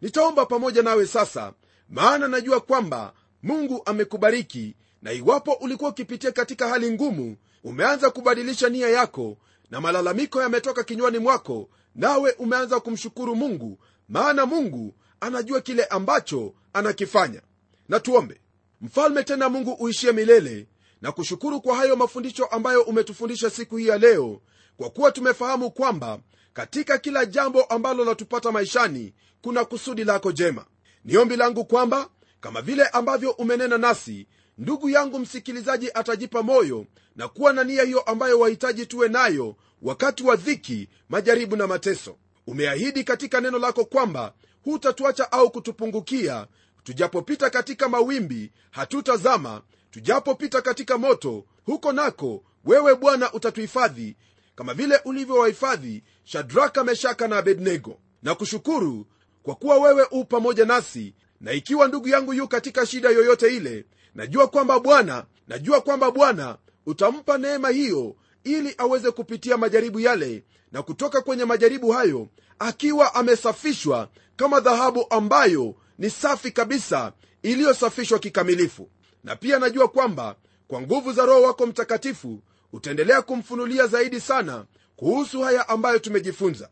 Nitaomba 0.00 0.46
pamoja 0.46 0.82
nawe 0.82 1.06
sasa 1.06 1.52
maana 1.88 2.28
najua 2.28 2.60
kwamba 2.60 3.12
mungu 3.42 3.82
amekubariki 3.86 4.76
na 5.02 5.12
iwapo 5.12 5.52
ulikuwa 5.52 5.90
ukipitia 5.90 6.32
katika 6.32 6.68
hali 6.68 6.90
ngumu 6.90 7.36
umeanza 7.64 8.10
kubadilisha 8.10 8.68
nia 8.68 8.88
yako 8.88 9.36
na 9.70 9.80
malalamiko 9.80 10.42
yametoka 10.42 10.84
kinywani 10.84 11.18
mwako 11.18 11.68
nawe 11.94 12.30
umeanza 12.32 12.80
kumshukuru 12.80 13.36
mungu 13.36 13.78
maana 14.08 14.46
mungu 14.46 14.94
anajua 15.20 15.60
kile 15.60 15.84
ambacho 15.84 16.54
anakifanya. 16.72 17.42
Na 17.88 18.00
tuombe. 18.00 18.40
Mfalme 18.80 19.24
tena 19.24 19.48
mungu 19.48 19.72
uishie 19.72 20.12
milele 20.12 20.66
na 21.02 21.12
kushukuru 21.12 21.60
kwa 21.60 21.76
hayo 21.76 21.96
mafundisho 21.96 22.44
ambayo 22.44 22.82
umetufundisha 22.82 23.50
siku 23.50 23.76
hii 23.76 23.86
ya 23.86 23.98
leo 23.98 24.40
kwa 24.76 24.90
kuwa 24.90 25.12
tumefahamu 25.12 25.70
kwamba 25.70 26.18
katika 26.52 26.98
kila 26.98 27.26
jambo 27.26 27.62
ambalo 27.64 28.04
latupata 28.04 28.52
maishani 28.52 29.14
kuna 29.42 29.64
kusudi 29.64 30.04
lako 30.04 30.32
jema. 30.32 30.64
Ni 31.04 31.16
ombi 31.16 31.36
langu 31.36 31.64
kwamba 31.64 32.08
kama 32.40 32.62
vile 32.62 32.86
ambavyo 32.86 33.30
umenena 33.30 33.78
nasi 33.78 34.26
ndugu 34.58 34.88
yangu 34.90 35.18
msikilizaji 35.18 35.90
atajipa 35.94 36.42
moyo 36.42 36.86
na 37.16 37.28
kuwa 37.28 37.52
na 37.52 37.64
nia 37.64 37.82
hiyo 37.82 38.00
ambayo 38.00 38.38
wahitaji 38.40 38.86
tuwe 38.86 39.08
nayo 39.08 39.56
wakati 39.82 40.22
wa 40.24 40.36
dhiki 40.36 40.88
majaribu 41.08 41.56
na 41.56 41.66
mateso 41.66 42.16
umeahidi 42.46 43.04
katika 43.04 43.40
neno 43.40 43.58
lako 43.58 43.84
kwamba 43.84 44.34
hutatuacha 44.64 45.32
au 45.32 45.50
kutupungukia. 45.50 46.46
Tujapopita 46.84 47.50
katika 47.50 47.88
mawimbi 47.88 48.52
hatutazama. 48.70 49.62
Tujapopita 49.90 50.62
katika 50.62 50.98
moto 50.98 51.44
huko 51.64 51.92
nako 51.92 52.44
wewe 52.64 52.94
bwana 52.94 53.32
utatuhifadhi. 53.32 54.16
Kama 54.54 54.74
vile 54.74 55.00
ulivyowahifadhi 55.04 56.02
shadraka 56.24 56.84
meshaka 56.84 57.28
na 57.28 57.38
abednego. 57.38 57.98
Na 58.22 58.34
kushukuru 58.34 59.06
kwa 59.42 59.54
kuwa 59.54 59.78
wewe 59.78 60.06
u 60.10 60.24
pamoja 60.24 60.64
nasi 60.64 61.14
na 61.40 61.52
ikiwa 61.52 61.88
ndugu 61.88 62.08
yangu 62.08 62.34
yu 62.34 62.48
katika 62.48 62.86
shida 62.86 63.08
yoyote 63.10 63.56
ile 63.56 63.84
najua 64.14 64.48
kwamba 64.48 64.80
bwana 64.80 65.24
najua 65.48 65.80
kwamba 65.80 66.10
bwana 66.10 66.58
utampa 66.86 67.38
neema 67.38 67.68
hiyo 67.68 68.16
ili 68.44 68.74
aweze 68.78 69.10
kupitia 69.10 69.56
majaribu 69.56 70.00
yale 70.00 70.44
na 70.72 70.82
kutoka 70.82 71.20
kwenye 71.20 71.44
majaribu 71.44 71.90
hayo 71.90 72.28
akiwa 72.58 73.14
amesafishwa 73.14 74.08
kama 74.36 74.60
dhahabu 74.60 75.06
ambayo 75.10 75.74
ni 75.98 76.10
safi 76.10 76.50
kabisa 76.50 77.12
iliyosafishwa 77.42 78.18
kikamilifu. 78.18 78.88
Na 79.24 79.36
pia 79.36 79.58
najua 79.58 79.88
kwamba 79.88 80.36
kwa 80.68 80.80
nguvu 80.80 81.12
za 81.12 81.26
roho 81.26 81.42
wako 81.42 81.66
mtakatifu 81.66 82.42
utaendelea 82.72 83.22
kumfunulia 83.22 83.86
zaidi 83.86 84.20
sana 84.20 84.64
kuhusu 84.96 85.40
haya 85.40 85.68
ambayo 85.68 85.98
tumejifunza. 85.98 86.68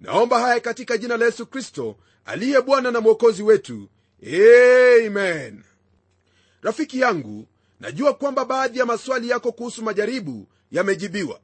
Naomba 0.00 0.40
haya 0.40 0.60
katika 0.60 0.98
jina 0.98 1.16
la 1.16 1.24
yesu 1.24 1.46
kristo 1.46 1.96
aliye 2.24 2.60
bwana 2.60 2.90
na 2.90 3.00
mwokozi 3.00 3.42
wetu. 3.42 3.88
Amen. 5.06 5.62
Rafiki 6.62 7.00
yangu 7.00 7.46
najua 7.80 8.14
kwamba 8.14 8.44
baadhi 8.44 8.78
ya 8.78 8.86
maswali 8.86 9.28
yako 9.28 9.52
kuhusu 9.52 9.82
majaribu 9.82 10.48
yamejibiwa. 10.70 11.40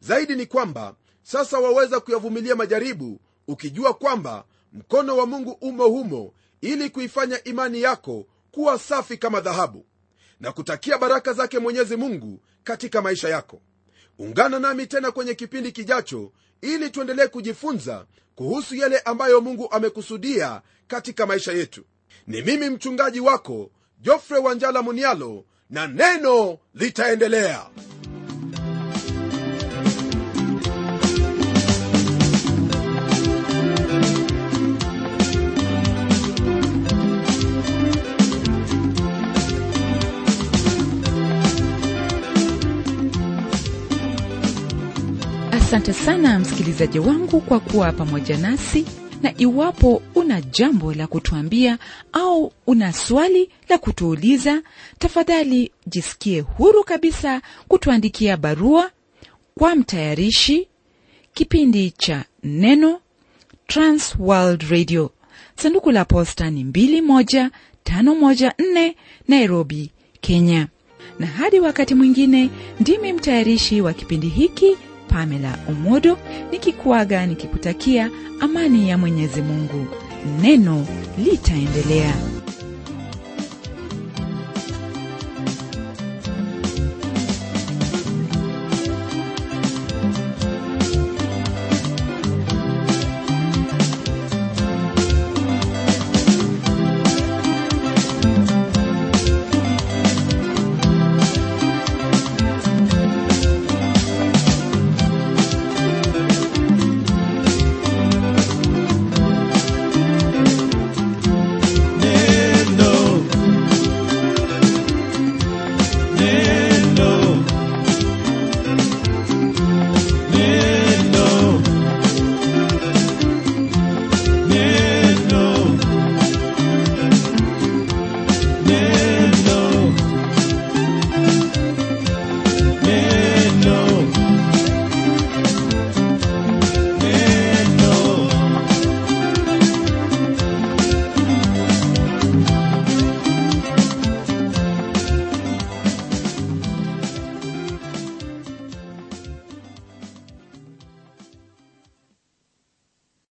Zaidi 0.00 0.34
ni 0.34 0.46
kwamba 0.46 0.94
sasa 1.22 1.58
waweza 1.58 2.00
kuyavumilia 2.00 2.56
majaribu 2.56 3.20
ukijua 3.48 3.94
kwamba 3.94 4.44
mkono 4.72 5.16
wa 5.16 5.26
mungu 5.26 5.50
umo 5.50 5.84
humo 5.88 6.32
ili 6.60 6.90
kuifanya 6.90 7.44
imani 7.44 7.82
yako 7.82 8.26
kuwa 8.50 8.78
safi 8.78 9.16
kama 9.16 9.40
dhahabu 9.40 9.86
na 10.40 10.52
kutakia 10.52 10.98
baraka 10.98 11.32
zake 11.32 11.58
mwenyezi 11.58 11.96
mungu 11.96 12.40
katika 12.64 13.02
maisha 13.02 13.28
yako. 13.28 13.60
Ungana 14.18 14.58
nami 14.58 14.86
tena 14.86 15.10
kwenye 15.10 15.34
kipindi 15.34 15.72
kijacho 15.72 16.32
ili 16.60 16.90
tuendelee 16.90 17.26
kujifunza 17.26 18.06
kuhusu 18.34 18.74
yale 18.74 18.98
ambayo 18.98 19.40
mungu 19.40 19.68
amekusudia 19.70 20.62
katika 20.86 21.26
maisha 21.26 21.52
yetu. 21.52 21.84
Ni 22.26 22.42
mimi 22.42 22.70
mchungaji 22.70 23.20
wako 23.20 23.70
jofre 24.00 24.38
wanjala 24.38 24.82
munialo 24.82 25.44
na 25.70 25.86
neno 25.86 26.58
litaendelea. 26.74 27.66
Asante 45.52 45.92
sana 45.92 46.38
msikilizaji 46.38 46.98
wangu 46.98 47.40
kwa 47.40 47.60
kuwa 47.60 47.92
pamoja 47.92 48.36
nasi 48.38 48.86
na 49.22 49.34
iwapo 49.38 50.02
una 50.14 50.40
jambo 50.40 50.94
la 50.94 51.06
kutuambia 51.06 51.78
au 52.12 52.52
una 52.66 52.92
swali 52.92 53.50
la 53.68 53.78
kutuuliza 53.78 54.62
tafadhali 54.98 55.70
jisikie 55.86 56.40
huru 56.40 56.84
kabisa 56.84 57.42
kutuandikia 57.68 58.36
barua 58.36 58.90
kwa 59.58 59.74
mtayarishi 59.76 60.68
kipindi 61.34 61.90
cha 61.90 62.24
neno 62.42 63.00
transworld 63.66 64.62
radio. 64.62 65.10
Sanduku 65.56 65.90
la 65.90 66.04
posta 66.04 66.50
ni 66.50 66.64
21514 66.64 68.94
nairobi 69.28 69.90
kenya. 70.20 70.68
Na 71.18 71.26
hadi 71.26 71.60
wakati 71.60 71.94
mwingine 71.94 72.50
ndimi 72.80 73.12
mtayarishi 73.12 73.80
wa 73.80 73.92
kipindi 73.92 74.28
hiki 74.28 74.76
pamela 75.16 75.58
umodo 75.68 76.18
nikikuaga 76.52 77.26
nikikutakia 77.26 78.10
amani 78.40 78.88
ya 78.88 78.98
mwenyezi 78.98 79.42
mungu. 79.42 79.86
Neno 80.42 80.86
litaendelea 81.18 82.14